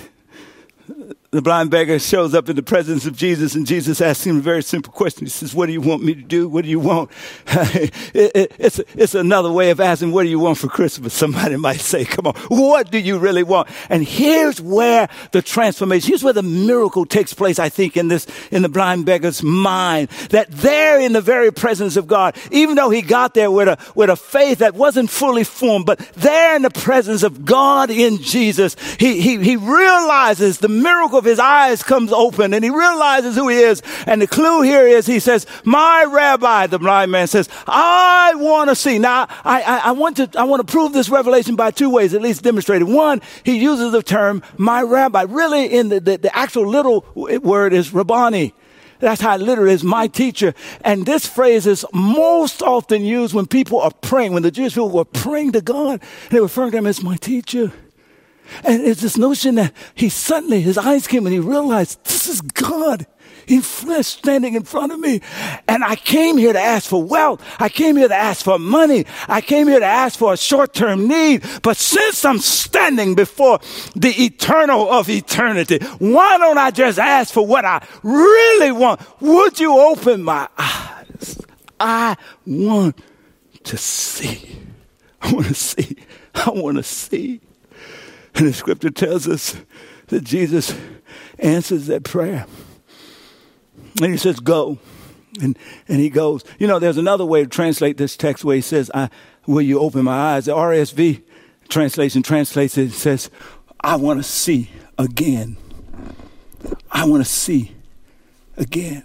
the 1.31 1.41
blind 1.41 1.69
beggar 1.69 1.99
shows 1.99 2.33
up 2.33 2.47
in 2.47 2.55
the 2.55 2.63
presence 2.63 3.05
of 3.05 3.13
Jesus, 3.13 3.53
and 3.53 3.67
Jesus 3.67 3.99
asks 3.99 4.25
him 4.25 4.37
a 4.37 4.41
very 4.41 4.63
simple 4.63 4.93
question. 4.93 5.25
He 5.25 5.29
says, 5.29 5.53
What 5.53 5.65
do 5.65 5.73
you 5.73 5.81
want 5.81 6.01
me 6.01 6.15
to 6.15 6.21
do? 6.21 6.47
What 6.47 6.63
do 6.63 6.69
you 6.69 6.79
want? 6.79 7.11
it, 7.47 7.93
it, 8.13 8.53
it's, 8.57 8.79
it's 8.95 9.13
another 9.13 9.51
way 9.51 9.69
of 9.69 9.81
asking, 9.81 10.13
What 10.13 10.23
do 10.23 10.29
you 10.29 10.39
want 10.39 10.57
for 10.57 10.69
Christmas? 10.69 11.13
Somebody 11.13 11.55
might 11.57 11.81
say, 11.81 12.05
Come 12.05 12.27
on, 12.27 12.35
what 12.47 12.91
do 12.91 12.97
you 12.97 13.17
really 13.17 13.43
want? 13.43 13.67
And 13.89 14.05
here's 14.05 14.61
where 14.61 15.09
the 15.33 15.41
transformation, 15.41 16.07
here's 16.07 16.23
where 16.23 16.31
the 16.31 16.43
miracle 16.43 17.05
takes 17.05 17.33
place, 17.33 17.59
I 17.59 17.67
think, 17.67 17.97
in 17.97 18.07
this, 18.07 18.25
in 18.49 18.61
the 18.61 18.69
blind 18.69 19.05
beggar's 19.05 19.43
mind. 19.43 20.07
That 20.29 20.49
there 20.49 20.97
in 20.97 21.11
the 21.11 21.21
very 21.21 21.51
presence 21.51 21.97
of 21.97 22.07
God, 22.07 22.37
even 22.51 22.75
though 22.75 22.89
he 22.89 23.01
got 23.01 23.33
there 23.33 23.51
with 23.51 23.67
a, 23.67 23.77
with 23.95 24.09
a 24.09 24.15
faith 24.15 24.59
that 24.59 24.75
wasn't 24.75 25.09
fully 25.09 25.43
formed, 25.43 25.87
but 25.87 25.99
there 26.15 26.55
in 26.55 26.61
the 26.61 26.69
presence 26.69 27.21
of 27.21 27.43
God 27.43 27.89
in 27.89 28.19
Jesus, 28.19 28.77
he, 28.97 29.19
he, 29.19 29.43
he 29.43 29.57
realizes 29.57 30.59
the 30.59 30.69
miracle 30.69 31.16
of 31.17 31.25
his 31.25 31.39
eyes 31.39 31.83
comes 31.83 32.11
open 32.11 32.53
and 32.53 32.63
he 32.63 32.69
realizes 32.69 33.35
who 33.35 33.47
he 33.47 33.57
is. 33.57 33.81
And 34.05 34.21
the 34.21 34.27
clue 34.27 34.61
here 34.61 34.87
is 34.87 35.05
he 35.05 35.19
says, 35.19 35.45
my 35.63 36.05
rabbi, 36.09 36.67
the 36.67 36.79
blind 36.79 37.11
man 37.11 37.27
says, 37.27 37.49
I 37.67 38.33
want 38.35 38.69
to 38.69 38.75
see. 38.75 38.99
Now, 38.99 39.27
I, 39.43 39.61
I, 39.61 39.77
I, 39.85 39.91
want 39.91 40.17
to, 40.17 40.29
I 40.37 40.43
want 40.43 40.65
to 40.65 40.71
prove 40.71 40.93
this 40.93 41.09
revelation 41.09 41.55
by 41.55 41.71
two 41.71 41.89
ways, 41.89 42.13
at 42.13 42.21
least 42.21 42.43
demonstrated. 42.43 42.87
One, 42.87 43.21
he 43.43 43.57
uses 43.59 43.91
the 43.91 44.03
term 44.03 44.43
my 44.57 44.81
rabbi. 44.81 45.23
Really 45.23 45.65
in 45.65 45.89
the, 45.89 45.99
the, 45.99 46.17
the 46.17 46.35
actual 46.35 46.67
little 46.67 47.05
word 47.15 47.73
is 47.73 47.93
rabbani. 47.93 48.53
That's 48.99 49.21
how 49.21 49.35
it 49.35 49.41
literally 49.41 49.73
is, 49.73 49.83
my 49.83 50.07
teacher. 50.07 50.53
And 50.81 51.05
this 51.05 51.27
phrase 51.27 51.67
is 51.67 51.85
most 51.93 52.63
often 52.63 53.05
used 53.05 53.33
when 53.33 53.45
people 53.45 53.79
are 53.79 53.91
praying, 54.01 54.33
when 54.33 54.43
the 54.43 54.51
Jewish 54.51 54.73
people 54.73 54.89
were 54.89 55.05
praying 55.05 55.51
to 55.51 55.61
God, 55.61 56.01
they 56.29 56.39
were 56.39 56.47
referring 56.47 56.71
to 56.71 56.77
him 56.77 56.87
as 56.87 57.03
my 57.03 57.15
teacher. 57.15 57.71
And 58.63 58.81
it's 58.83 59.01
this 59.01 59.17
notion 59.17 59.55
that 59.55 59.73
he 59.95 60.09
suddenly, 60.09 60.61
his 60.61 60.77
eyes 60.77 61.07
came 61.07 61.25
and 61.25 61.33
he 61.33 61.39
realized 61.39 62.03
this 62.05 62.27
is 62.27 62.41
God. 62.41 63.05
in 63.47 63.61
flesh 63.61 64.07
standing 64.07 64.55
in 64.55 64.63
front 64.63 64.91
of 64.91 64.99
me. 64.99 65.21
And 65.67 65.83
I 65.83 65.95
came 65.95 66.37
here 66.37 66.53
to 66.53 66.59
ask 66.59 66.89
for 66.89 67.01
wealth. 67.01 67.41
I 67.59 67.69
came 67.69 67.95
here 67.95 68.07
to 68.07 68.15
ask 68.15 68.43
for 68.43 68.59
money. 68.59 69.05
I 69.27 69.41
came 69.41 69.67
here 69.67 69.79
to 69.79 69.85
ask 69.85 70.19
for 70.19 70.33
a 70.33 70.37
short 70.37 70.73
term 70.73 71.07
need. 71.07 71.43
But 71.63 71.77
since 71.77 72.23
I'm 72.25 72.39
standing 72.39 73.15
before 73.15 73.59
the 73.95 74.09
eternal 74.09 74.91
of 74.91 75.09
eternity, 75.09 75.79
why 75.99 76.37
don't 76.37 76.57
I 76.57 76.71
just 76.71 76.99
ask 76.99 77.33
for 77.33 77.45
what 77.45 77.65
I 77.65 77.85
really 78.03 78.71
want? 78.71 79.01
Would 79.21 79.59
you 79.59 79.77
open 79.77 80.23
my 80.23 80.47
eyes? 80.57 81.37
I 81.79 82.17
want 82.45 82.99
to 83.63 83.77
see. 83.77 84.57
I 85.21 85.31
want 85.33 85.47
to 85.47 85.53
see. 85.53 85.97
I 86.35 86.49
want 86.49 86.77
to 86.77 86.83
see. 86.83 87.41
And 88.37 88.47
the 88.47 88.53
scripture 88.53 88.91
tells 88.91 89.27
us 89.27 89.57
that 90.07 90.23
Jesus 90.23 90.75
answers 91.39 91.87
that 91.87 92.03
prayer. 92.03 92.45
And 93.99 94.11
he 94.11 94.17
says, 94.17 94.39
Go. 94.39 94.77
And, 95.41 95.57
and 95.87 95.99
he 95.99 96.09
goes. 96.09 96.43
You 96.59 96.67
know, 96.67 96.77
there's 96.77 96.97
another 96.97 97.25
way 97.25 97.43
to 97.43 97.49
translate 97.49 97.97
this 97.97 98.15
text 98.15 98.45
where 98.45 98.55
he 98.55 98.61
says, 98.61 98.91
I, 98.93 99.09
Will 99.47 99.61
you 99.61 99.79
open 99.79 100.03
my 100.03 100.35
eyes? 100.35 100.45
The 100.45 100.51
RSV 100.51 101.23
translation 101.67 102.21
translates 102.21 102.77
it, 102.77 102.91
says, 102.91 103.31
I 103.81 103.95
want 103.95 104.19
to 104.19 104.23
see 104.23 104.69
again. 104.97 105.57
I 106.91 107.05
want 107.05 107.23
to 107.23 107.29
see 107.29 107.75
again. 108.57 109.03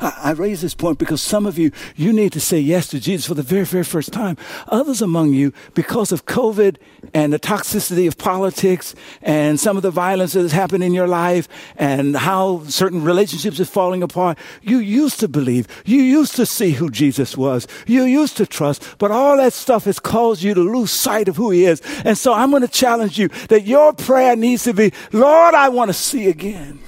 I, 0.00 0.32
raise 0.32 0.60
this 0.60 0.74
point 0.74 0.98
because 0.98 1.20
some 1.20 1.46
of 1.46 1.58
you, 1.58 1.70
you 1.96 2.12
need 2.12 2.32
to 2.32 2.40
say 2.40 2.58
yes 2.58 2.88
to 2.88 3.00
Jesus 3.00 3.26
for 3.26 3.34
the 3.34 3.42
very, 3.42 3.64
very 3.64 3.84
first 3.84 4.12
time. 4.12 4.36
Others 4.68 5.02
among 5.02 5.32
you, 5.32 5.52
because 5.74 6.12
of 6.12 6.26
COVID 6.26 6.76
and 7.14 7.32
the 7.32 7.38
toxicity 7.38 8.06
of 8.06 8.16
politics 8.18 8.94
and 9.22 9.58
some 9.58 9.76
of 9.76 9.82
the 9.82 9.90
violence 9.90 10.32
that 10.32 10.42
has 10.42 10.52
happened 10.52 10.84
in 10.84 10.92
your 10.92 11.08
life 11.08 11.48
and 11.76 12.16
how 12.16 12.64
certain 12.64 13.02
relationships 13.02 13.60
are 13.60 13.64
falling 13.64 14.02
apart, 14.02 14.38
you 14.62 14.78
used 14.78 15.20
to 15.20 15.28
believe, 15.28 15.66
you 15.84 16.00
used 16.00 16.36
to 16.36 16.46
see 16.46 16.72
who 16.72 16.90
Jesus 16.90 17.36
was, 17.36 17.66
you 17.86 18.04
used 18.04 18.36
to 18.36 18.46
trust, 18.46 18.96
but 18.98 19.10
all 19.10 19.36
that 19.36 19.52
stuff 19.52 19.84
has 19.84 19.98
caused 19.98 20.42
you 20.42 20.54
to 20.54 20.60
lose 20.60 20.90
sight 20.90 21.28
of 21.28 21.36
who 21.36 21.50
he 21.50 21.64
is. 21.64 21.80
And 22.04 22.16
so 22.16 22.32
I'm 22.32 22.50
going 22.50 22.62
to 22.62 22.68
challenge 22.68 23.18
you 23.18 23.28
that 23.48 23.64
your 23.64 23.92
prayer 23.92 24.36
needs 24.36 24.64
to 24.64 24.74
be, 24.74 24.92
Lord, 25.12 25.54
I 25.54 25.68
want 25.68 25.88
to 25.88 25.94
see 25.94 26.28
again. 26.28 26.78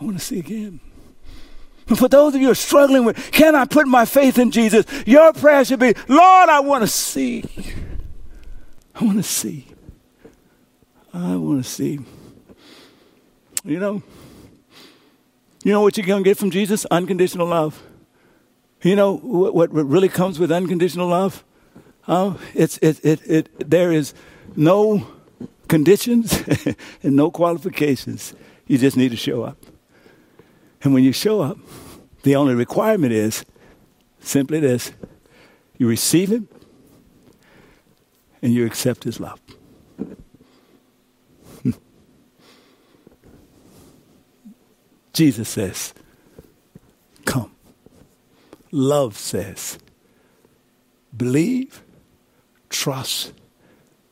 I 0.00 0.04
want 0.04 0.18
to 0.18 0.24
see 0.24 0.38
again. 0.38 0.80
For 1.94 2.08
those 2.08 2.34
of 2.34 2.40
you 2.40 2.48
who 2.48 2.52
are 2.52 2.56
struggling 2.56 3.04
with, 3.04 3.30
can 3.30 3.54
I 3.54 3.64
put 3.64 3.86
my 3.86 4.04
faith 4.04 4.38
in 4.38 4.50
Jesus? 4.50 4.86
Your 5.06 5.32
prayer 5.32 5.64
should 5.64 5.78
be, 5.78 5.94
Lord, 6.08 6.48
I 6.48 6.60
want 6.60 6.82
to 6.82 6.88
see. 6.88 7.44
I 8.94 9.04
want 9.04 9.18
to 9.18 9.22
see. 9.22 9.68
I 11.14 11.36
want 11.36 11.64
to 11.64 11.70
see. 11.70 12.00
You 13.64 13.78
know, 13.78 14.02
you 15.62 15.72
know 15.72 15.80
what 15.80 15.96
you're 15.96 16.06
going 16.06 16.24
to 16.24 16.28
get 16.28 16.38
from 16.38 16.50
Jesus? 16.50 16.86
Unconditional 16.86 17.46
love. 17.46 17.80
You 18.82 18.96
know 18.96 19.16
what, 19.16 19.54
what 19.54 19.72
really 19.72 20.08
comes 20.08 20.38
with 20.38 20.50
unconditional 20.50 21.08
love? 21.08 21.44
Oh, 22.08 22.38
it's, 22.54 22.78
it, 22.78 23.04
it, 23.04 23.20
it, 23.26 23.70
there 23.70 23.92
is 23.92 24.14
no 24.54 25.06
conditions 25.68 26.42
and 27.02 27.16
no 27.16 27.30
qualifications. 27.30 28.34
You 28.66 28.78
just 28.78 28.96
need 28.96 29.10
to 29.10 29.16
show 29.16 29.42
up. 29.42 29.58
And 30.82 30.94
when 30.94 31.04
you 31.04 31.12
show 31.12 31.40
up, 31.40 31.58
the 32.22 32.36
only 32.36 32.54
requirement 32.54 33.12
is 33.12 33.44
simply 34.20 34.60
this 34.60 34.92
you 35.78 35.86
receive 35.86 36.30
Him 36.30 36.48
and 38.42 38.52
you 38.52 38.66
accept 38.66 39.04
His 39.04 39.20
love. 39.20 39.40
Jesus 45.12 45.48
says, 45.48 45.94
Come. 47.24 47.52
Love 48.70 49.16
says, 49.16 49.78
Believe, 51.16 51.82
trust, 52.68 53.32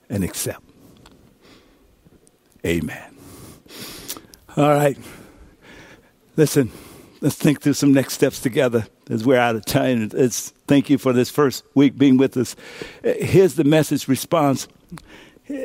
and 0.08 0.24
accept. 0.24 0.62
Amen. 2.64 3.16
All 4.56 4.68
right. 4.68 4.96
Listen, 6.36 6.72
let's 7.20 7.36
think 7.36 7.60
through 7.60 7.74
some 7.74 7.92
next 7.92 8.14
steps 8.14 8.40
together 8.40 8.88
as 9.08 9.24
we're 9.24 9.38
out 9.38 9.54
of 9.54 9.64
time. 9.64 10.10
It's, 10.12 10.50
thank 10.66 10.90
you 10.90 10.98
for 10.98 11.12
this 11.12 11.30
first 11.30 11.64
week 11.74 11.96
being 11.96 12.16
with 12.16 12.36
us. 12.36 12.56
Here's 13.04 13.54
the 13.54 13.62
message 13.62 14.08
response. 14.08 14.66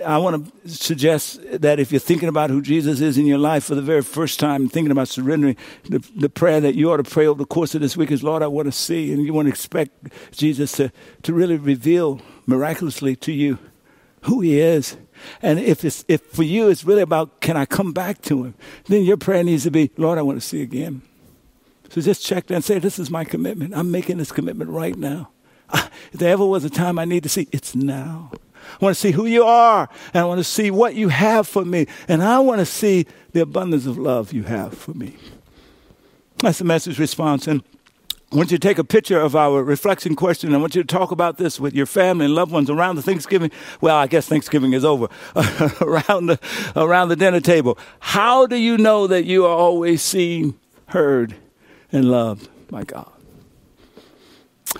I 0.05 0.19
want 0.19 0.45
to 0.45 0.69
suggest 0.69 1.39
that 1.61 1.79
if 1.79 1.91
you're 1.91 1.99
thinking 1.99 2.29
about 2.29 2.51
who 2.51 2.61
Jesus 2.61 3.01
is 3.01 3.17
in 3.17 3.25
your 3.25 3.39
life 3.39 3.63
for 3.63 3.73
the 3.73 3.81
very 3.81 4.03
first 4.03 4.39
time, 4.39 4.69
thinking 4.69 4.91
about 4.91 5.07
surrendering, 5.07 5.55
the, 5.85 6.07
the 6.15 6.29
prayer 6.29 6.61
that 6.61 6.75
you 6.75 6.91
ought 6.91 6.97
to 6.97 7.03
pray 7.03 7.25
over 7.25 7.39
the 7.39 7.45
course 7.45 7.73
of 7.73 7.81
this 7.81 7.97
week 7.97 8.11
is, 8.11 8.21
Lord, 8.21 8.43
I 8.43 8.47
want 8.47 8.67
to 8.67 8.71
see. 8.71 9.11
And 9.11 9.25
you 9.25 9.33
want 9.33 9.47
to 9.47 9.51
expect 9.51 10.09
Jesus 10.31 10.73
to, 10.73 10.91
to 11.23 11.33
really 11.33 11.57
reveal 11.57 12.21
miraculously 12.45 13.15
to 13.15 13.31
you 13.31 13.57
who 14.23 14.41
he 14.41 14.59
is 14.59 14.97
and 15.41 15.59
if 15.59 15.83
it's 15.85 16.05
if 16.07 16.21
for 16.21 16.43
you 16.43 16.69
it's 16.69 16.83
really 16.83 17.01
about 17.01 17.41
can 17.41 17.57
I 17.57 17.65
come 17.65 17.93
back 17.93 18.21
to 18.23 18.43
him, 18.43 18.53
then 18.85 19.03
your 19.03 19.17
prayer 19.17 19.43
needs 19.43 19.63
to 19.63 19.71
be, 19.71 19.91
Lord, 19.97 20.17
I 20.17 20.21
want 20.21 20.41
to 20.41 20.47
see 20.47 20.61
again. 20.61 21.01
So 21.89 22.01
just 22.01 22.23
check 22.23 22.47
that 22.47 22.55
and 22.55 22.63
say, 22.63 22.79
This 22.79 22.99
is 22.99 23.09
my 23.09 23.23
commitment. 23.23 23.73
I'm 23.75 23.91
making 23.91 24.17
this 24.17 24.31
commitment 24.31 24.69
right 24.69 24.97
now. 24.97 25.29
If 26.11 26.19
there 26.19 26.31
ever 26.31 26.45
was 26.45 26.63
a 26.63 26.69
time 26.69 26.97
I 26.97 27.05
need 27.05 27.23
to 27.23 27.29
see, 27.29 27.47
it's 27.51 27.75
now. 27.75 28.31
I 28.81 28.85
want 28.85 28.95
to 28.95 28.99
see 28.99 29.11
who 29.11 29.25
you 29.25 29.43
are, 29.43 29.89
and 30.13 30.23
I 30.23 30.25
want 30.25 30.39
to 30.39 30.43
see 30.43 30.71
what 30.71 30.95
you 30.95 31.09
have 31.09 31.47
for 31.47 31.63
me, 31.63 31.87
and 32.07 32.23
I 32.23 32.39
want 32.39 32.59
to 32.59 32.65
see 32.65 33.05
the 33.31 33.41
abundance 33.41 33.85
of 33.85 33.97
love 33.97 34.33
you 34.33 34.43
have 34.43 34.75
for 34.75 34.93
me. 34.93 35.17
That's 36.37 36.59
the 36.59 36.65
message 36.65 36.99
response. 36.99 37.47
And 37.47 37.63
I 38.31 38.35
want 38.35 38.51
you 38.51 38.59
to 38.59 38.67
take 38.67 38.77
a 38.77 38.83
picture 38.83 39.19
of 39.19 39.35
our 39.35 39.63
reflection 39.63 40.15
question. 40.15 40.53
I 40.53 40.57
want 40.57 40.75
you 40.75 40.83
to 40.83 40.87
talk 40.87 41.09
about 41.09 41.37
this 41.37 41.59
with 41.59 41.73
your 41.73 41.87
family 41.87 42.25
and 42.25 42.35
loved 42.35 42.51
ones 42.51 42.69
around 42.69 42.95
the 42.97 43.01
Thanksgiving. 43.01 43.49
Well, 43.81 43.95
I 43.95 44.05
guess 44.05 44.27
Thanksgiving 44.27 44.73
is 44.73 44.85
over. 44.85 45.07
around 45.81 46.27
the 46.27 46.39
around 46.75 47.09
the 47.09 47.15
dinner 47.15 47.39
table. 47.39 47.75
How 47.99 48.45
do 48.45 48.55
you 48.55 48.77
know 48.77 49.07
that 49.07 49.25
you 49.25 49.45
are 49.45 49.55
always 49.55 50.03
seen, 50.03 50.59
heard, 50.87 51.33
and 51.91 52.05
loved 52.05 52.49
by 52.69 52.83
God? 52.83 53.18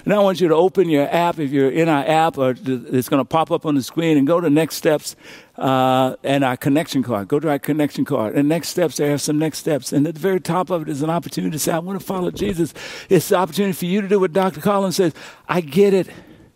And 0.06 0.14
I 0.14 0.20
want 0.20 0.40
you 0.40 0.48
to 0.48 0.56
open 0.56 0.88
your 0.88 1.12
app 1.14 1.40
if 1.40 1.52
you're 1.52 1.72
in 1.72 1.90
our 1.90 2.08
app, 2.08 2.38
or 2.38 2.52
it's 2.52 3.10
going 3.10 3.22
to 3.22 3.26
pop 3.26 3.52
up 3.52 3.66
on 3.66 3.74
the 3.74 3.82
screen, 3.82 4.18
and 4.18 4.28
go 4.28 4.40
to 4.40 4.50
Next 4.50 4.76
Steps 4.76 5.16
uh, 5.58 6.16
and 6.24 6.44
our 6.44 6.56
connection 6.56 7.02
card. 7.02 7.28
Go 7.28 7.40
to 7.40 7.50
our 7.50 7.58
connection 7.58 8.06
card. 8.06 8.36
And 8.36 8.48
Next 8.48 8.70
Steps, 8.70 8.98
there 8.98 9.14
are 9.14 9.18
some 9.18 9.40
next 9.40 9.60
steps. 9.60 9.92
And 9.92 10.08
at 10.08 10.14
the 10.14 10.20
very 10.20 10.40
top 10.40 10.70
of 10.70 10.84
it 10.84 10.90
is 10.90 11.02
an 11.02 11.10
opportunity 11.10 11.54
to 11.54 11.60
say, 11.60 11.72
I 11.72 11.80
want 11.80 12.00
to 12.00 12.06
follow 12.06 12.30
Jesus. 12.30 12.74
It's 13.10 13.30
the 13.30 13.38
opportunity 13.38 13.74
for 13.74 13.86
you 13.86 14.02
to 14.02 14.08
do 14.08 14.20
what 14.20 14.32
Dr. 14.32 14.62
Collins 14.62 14.98
says 14.98 15.14
I 15.48 15.62
get 15.62 15.94
it. 15.94 16.08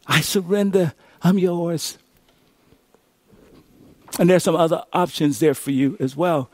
I 0.06 0.22
surrender. 0.22 0.94
I'm 1.22 1.40
yours. 1.40 1.98
And 4.20 4.30
there's 4.30 4.44
some 4.44 4.56
other 4.56 4.84
options 4.94 5.40
there 5.40 5.56
for 5.56 5.72
you 5.72 5.98
as 6.00 6.16
well. 6.16 6.52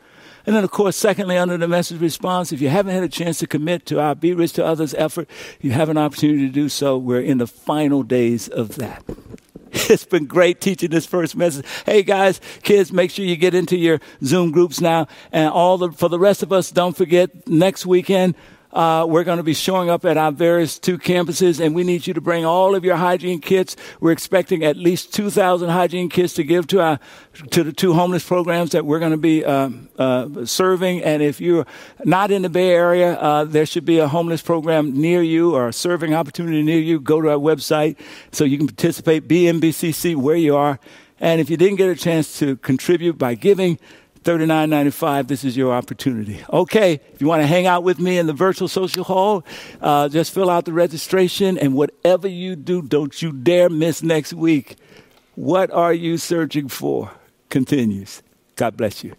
And 0.50 0.56
then, 0.56 0.64
of 0.64 0.72
course, 0.72 0.96
secondly, 0.96 1.38
under 1.38 1.56
the 1.56 1.68
message 1.68 2.00
response, 2.00 2.50
if 2.50 2.60
you 2.60 2.70
haven't 2.70 2.92
had 2.92 3.04
a 3.04 3.08
chance 3.08 3.38
to 3.38 3.46
commit 3.46 3.86
to 3.86 4.00
our 4.00 4.16
Be 4.16 4.34
Rich 4.34 4.54
to 4.54 4.66
Others 4.66 4.94
effort, 4.94 5.30
you 5.60 5.70
have 5.70 5.88
an 5.88 5.96
opportunity 5.96 6.44
to 6.44 6.52
do 6.52 6.68
so. 6.68 6.98
We're 6.98 7.20
in 7.20 7.38
the 7.38 7.46
final 7.46 8.02
days 8.02 8.48
of 8.48 8.74
that. 8.74 9.04
It's 9.72 10.04
been 10.04 10.26
great 10.26 10.60
teaching 10.60 10.90
this 10.90 11.06
first 11.06 11.36
message. 11.36 11.64
Hey 11.86 12.02
guys, 12.02 12.40
kids, 12.64 12.92
make 12.92 13.12
sure 13.12 13.24
you 13.24 13.36
get 13.36 13.54
into 13.54 13.76
your 13.76 14.00
Zoom 14.24 14.50
groups 14.50 14.80
now. 14.80 15.06
And 15.30 15.48
all 15.48 15.78
the, 15.78 15.92
for 15.92 16.08
the 16.08 16.18
rest 16.18 16.42
of 16.42 16.52
us, 16.52 16.72
don't 16.72 16.96
forget 16.96 17.46
next 17.46 17.86
weekend, 17.86 18.34
uh, 18.72 19.04
we're 19.08 19.24
going 19.24 19.38
to 19.38 19.42
be 19.42 19.54
showing 19.54 19.90
up 19.90 20.04
at 20.04 20.16
our 20.16 20.30
various 20.30 20.78
two 20.78 20.98
campuses, 20.98 21.64
and 21.64 21.74
we 21.74 21.82
need 21.82 22.06
you 22.06 22.14
to 22.14 22.20
bring 22.20 22.44
all 22.44 22.74
of 22.74 22.84
your 22.84 22.96
hygiene 22.96 23.40
kits. 23.40 23.76
We're 24.00 24.12
expecting 24.12 24.64
at 24.64 24.76
least 24.76 25.12
2,000 25.12 25.68
hygiene 25.68 26.08
kits 26.08 26.34
to 26.34 26.44
give 26.44 26.66
to 26.68 26.80
our 26.80 27.00
to 27.50 27.64
the 27.64 27.72
two 27.72 27.92
homeless 27.94 28.26
programs 28.26 28.72
that 28.72 28.84
we're 28.84 28.98
going 28.98 29.12
to 29.12 29.16
be 29.16 29.44
uh, 29.44 29.70
uh, 29.98 30.44
serving. 30.44 31.02
And 31.02 31.22
if 31.22 31.40
you're 31.40 31.66
not 32.04 32.30
in 32.30 32.42
the 32.42 32.48
Bay 32.48 32.70
Area, 32.70 33.14
uh, 33.14 33.44
there 33.44 33.66
should 33.66 33.84
be 33.84 33.98
a 33.98 34.08
homeless 34.08 34.42
program 34.42 35.00
near 35.00 35.22
you 35.22 35.54
or 35.54 35.68
a 35.68 35.72
serving 35.72 36.14
opportunity 36.14 36.62
near 36.62 36.80
you. 36.80 37.00
Go 37.00 37.20
to 37.20 37.30
our 37.30 37.36
website 37.36 37.96
so 38.32 38.44
you 38.44 38.58
can 38.58 38.66
participate. 38.66 39.28
Be 39.28 39.44
NBCC 39.44 40.16
where 40.16 40.36
you 40.36 40.56
are. 40.56 40.78
And 41.20 41.40
if 41.40 41.50
you 41.50 41.56
didn't 41.56 41.76
get 41.76 41.90
a 41.90 41.94
chance 41.94 42.38
to 42.38 42.56
contribute 42.56 43.18
by 43.18 43.34
giving, 43.34 43.78
$39.95, 44.24 45.28
this 45.28 45.44
is 45.44 45.56
your 45.56 45.72
opportunity. 45.72 46.44
Okay, 46.52 47.00
if 47.12 47.20
you 47.20 47.26
want 47.26 47.42
to 47.42 47.46
hang 47.46 47.66
out 47.66 47.82
with 47.84 47.98
me 47.98 48.18
in 48.18 48.26
the 48.26 48.32
virtual 48.32 48.68
social 48.68 49.04
hall, 49.04 49.44
uh, 49.80 50.08
just 50.08 50.32
fill 50.32 50.50
out 50.50 50.64
the 50.66 50.72
registration, 50.72 51.56
and 51.58 51.74
whatever 51.74 52.28
you 52.28 52.56
do, 52.56 52.82
don't 52.82 53.20
you 53.22 53.32
dare 53.32 53.70
miss 53.70 54.02
next 54.02 54.32
week. 54.34 54.76
What 55.34 55.70
are 55.70 55.94
you 55.94 56.18
searching 56.18 56.68
for? 56.68 57.10
Continues. 57.48 58.22
God 58.56 58.76
bless 58.76 59.02
you. 59.02 59.14